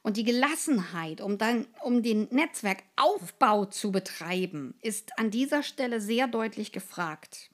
und 0.03 0.18
die 0.18 0.24
Gelassenheit, 0.24 1.22
um, 1.22 1.38
dann, 1.38 1.66
um 1.83 2.03
den 2.03 2.29
Netzwerkaufbau 2.31 3.64
zu 3.64 3.90
betreiben, 3.90 4.74
ist 4.83 5.18
an 5.18 5.31
dieser 5.31 5.62
Stelle 5.62 6.03
sehr 6.03 6.29
deutlich 6.29 6.72
gefragt. 6.72 7.50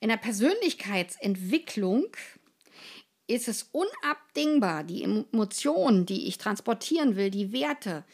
In 0.00 0.10
der 0.10 0.18
Persönlichkeitsentwicklung 0.18 2.08
ist 3.26 3.48
es 3.48 3.68
unabdingbar, 3.72 4.84
die 4.84 5.02
Emotionen, 5.02 6.06
die 6.06 6.28
ich 6.28 6.38
transportieren 6.38 7.16
will, 7.16 7.30
die 7.30 7.52
Werte, 7.52 8.04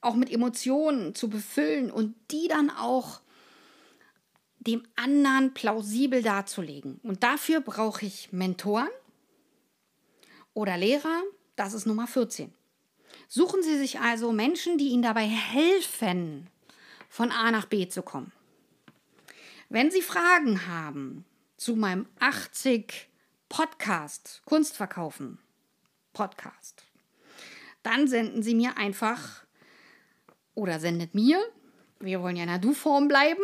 auch 0.00 0.14
mit 0.14 0.30
Emotionen 0.30 1.14
zu 1.14 1.28
befüllen 1.28 1.90
und 1.90 2.14
die 2.30 2.48
dann 2.48 2.70
auch 2.70 3.20
dem 4.58 4.82
anderen 4.96 5.52
plausibel 5.52 6.22
darzulegen. 6.22 7.00
Und 7.02 7.22
dafür 7.22 7.60
brauche 7.60 8.06
ich 8.06 8.32
Mentoren 8.32 8.88
oder 10.54 10.76
Lehrer. 10.76 11.22
Das 11.56 11.74
ist 11.74 11.86
Nummer 11.86 12.06
14. 12.06 12.52
Suchen 13.28 13.62
Sie 13.62 13.78
sich 13.78 14.00
also 14.00 14.32
Menschen, 14.32 14.78
die 14.78 14.88
Ihnen 14.88 15.02
dabei 15.02 15.26
helfen, 15.26 16.48
von 17.08 17.30
A 17.30 17.50
nach 17.50 17.66
B 17.66 17.88
zu 17.88 18.02
kommen. 18.02 18.32
Wenn 19.68 19.90
Sie 19.90 20.02
Fragen 20.02 20.66
haben 20.66 21.24
zu 21.56 21.76
meinem 21.76 22.06
80 22.18 23.08
Podcast, 23.48 24.42
Kunst 24.44 24.76
verkaufen, 24.76 25.38
Podcast, 26.12 26.84
dann 27.82 28.08
senden 28.08 28.42
Sie 28.42 28.54
mir 28.54 28.76
einfach 28.76 29.44
oder 30.54 30.80
sendet 30.80 31.14
mir, 31.14 31.38
wir 32.00 32.22
wollen 32.22 32.36
ja 32.36 32.42
in 32.42 32.48
der 32.48 32.58
Du-Form 32.58 33.08
bleiben, 33.08 33.42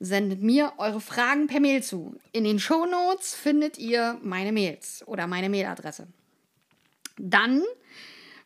sendet 0.00 0.42
mir 0.42 0.72
eure 0.78 1.00
Fragen 1.00 1.46
per 1.46 1.60
Mail 1.60 1.82
zu. 1.82 2.16
In 2.32 2.44
den 2.44 2.58
Show 2.58 2.86
Notes 2.86 3.34
findet 3.34 3.78
ihr 3.78 4.18
meine 4.22 4.52
Mails 4.52 5.02
oder 5.06 5.26
meine 5.26 5.48
Mailadresse. 5.48 6.08
Dann 7.18 7.62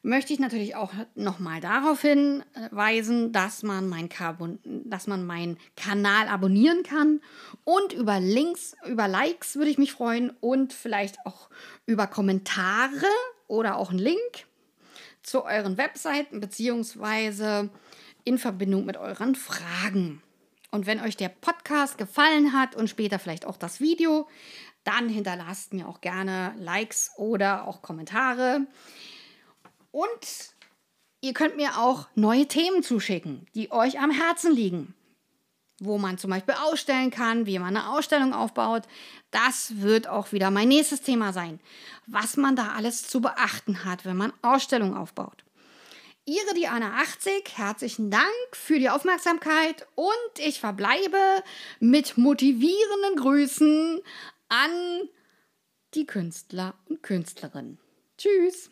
möchte 0.07 0.33
ich 0.33 0.39
natürlich 0.39 0.77
auch 0.77 0.93
nochmal 1.17 1.61
darauf 1.61 2.01
hinweisen, 2.01 3.33
dass 3.33 3.65
man, 3.65 3.89
mein 3.89 4.09
Carbon, 4.09 4.61
dass 4.65 5.09
man 5.09 5.27
meinen 5.27 5.59
Kanal 5.77 6.29
abonnieren 6.29 6.85
kann 6.85 7.21
und 7.65 7.93
über 7.93 8.21
Links, 8.21 8.77
über 8.87 9.09
Likes 9.09 9.57
würde 9.57 9.71
ich 9.71 9.79
mich 9.79 9.93
freuen 9.93 10.31
und 10.41 10.73
vielleicht 10.73 11.19
auch 11.27 11.51
über 11.87 12.07
Kommentare 12.07 13.07
oder 13.49 13.77
auch 13.77 13.91
einen 13.91 13.99
Link 13.99 14.47
zu 15.23 15.45
euren 15.45 15.77
Webseiten 15.77 16.39
beziehungsweise 16.39 17.69
in 18.23 18.39
Verbindung 18.39 18.87
mit 18.87 18.97
euren 18.97 19.35
Fragen. 19.35 20.23
Und 20.71 20.87
wenn 20.87 21.01
euch 21.01 21.17
der 21.17 21.31
Podcast 21.31 21.99
gefallen 21.99 22.53
hat 22.53 22.77
und 22.77 22.89
später 22.89 23.19
vielleicht 23.19 23.45
auch 23.45 23.57
das 23.57 23.81
Video, 23.81 24.29
dann 24.85 25.09
hinterlasst 25.09 25.73
mir 25.73 25.89
auch 25.89 26.01
gerne 26.01 26.55
Likes 26.59 27.11
oder 27.17 27.67
auch 27.67 27.83
Kommentare. 27.83 28.67
Und 29.97 30.53
ihr 31.23 31.33
könnt 31.33 31.57
mir 31.57 31.79
auch 31.79 32.07
neue 32.15 32.47
Themen 32.47 32.83
zuschicken, 32.83 33.47
die 33.55 33.73
euch 33.73 33.99
am 33.99 34.11
Herzen 34.11 34.55
liegen. 34.55 34.95
Wo 35.79 35.97
man 35.97 36.19
zum 36.19 36.29
Beispiel 36.29 36.55
ausstellen 36.55 37.11
kann, 37.11 37.47
wie 37.47 37.59
man 37.59 37.75
eine 37.75 37.89
Ausstellung 37.89 38.35
aufbaut. 38.35 38.83
Das 39.31 39.81
wird 39.81 40.07
auch 40.07 40.33
wieder 40.33 40.51
mein 40.51 40.69
nächstes 40.69 41.01
Thema 41.01 41.33
sein. 41.33 41.61
Was 42.07 42.37
man 42.37 42.57
da 42.57 42.75
alles 42.77 43.09
zu 43.09 43.23
beachten 43.23 43.87
hat, 43.87 44.05
wenn 44.05 44.19
man 44.19 44.35
Ausstellungen 44.43 44.99
aufbaut. 44.99 45.45
Ihre 46.27 46.53
Diana 46.55 46.99
80, 47.01 47.57
herzlichen 47.57 48.11
Dank 48.11 48.27
für 48.53 48.79
die 48.79 48.91
Aufmerksamkeit 48.91 49.87
und 49.95 50.39
ich 50.45 50.61
verbleibe 50.61 51.43
mit 51.81 52.19
motivierenden 52.19 53.17
Grüßen 53.17 54.03
an 54.51 55.09
die 55.95 56.05
Künstler 56.05 56.75
und 56.87 57.03
Künstlerinnen. 57.03 57.79
Tschüss! 58.19 58.71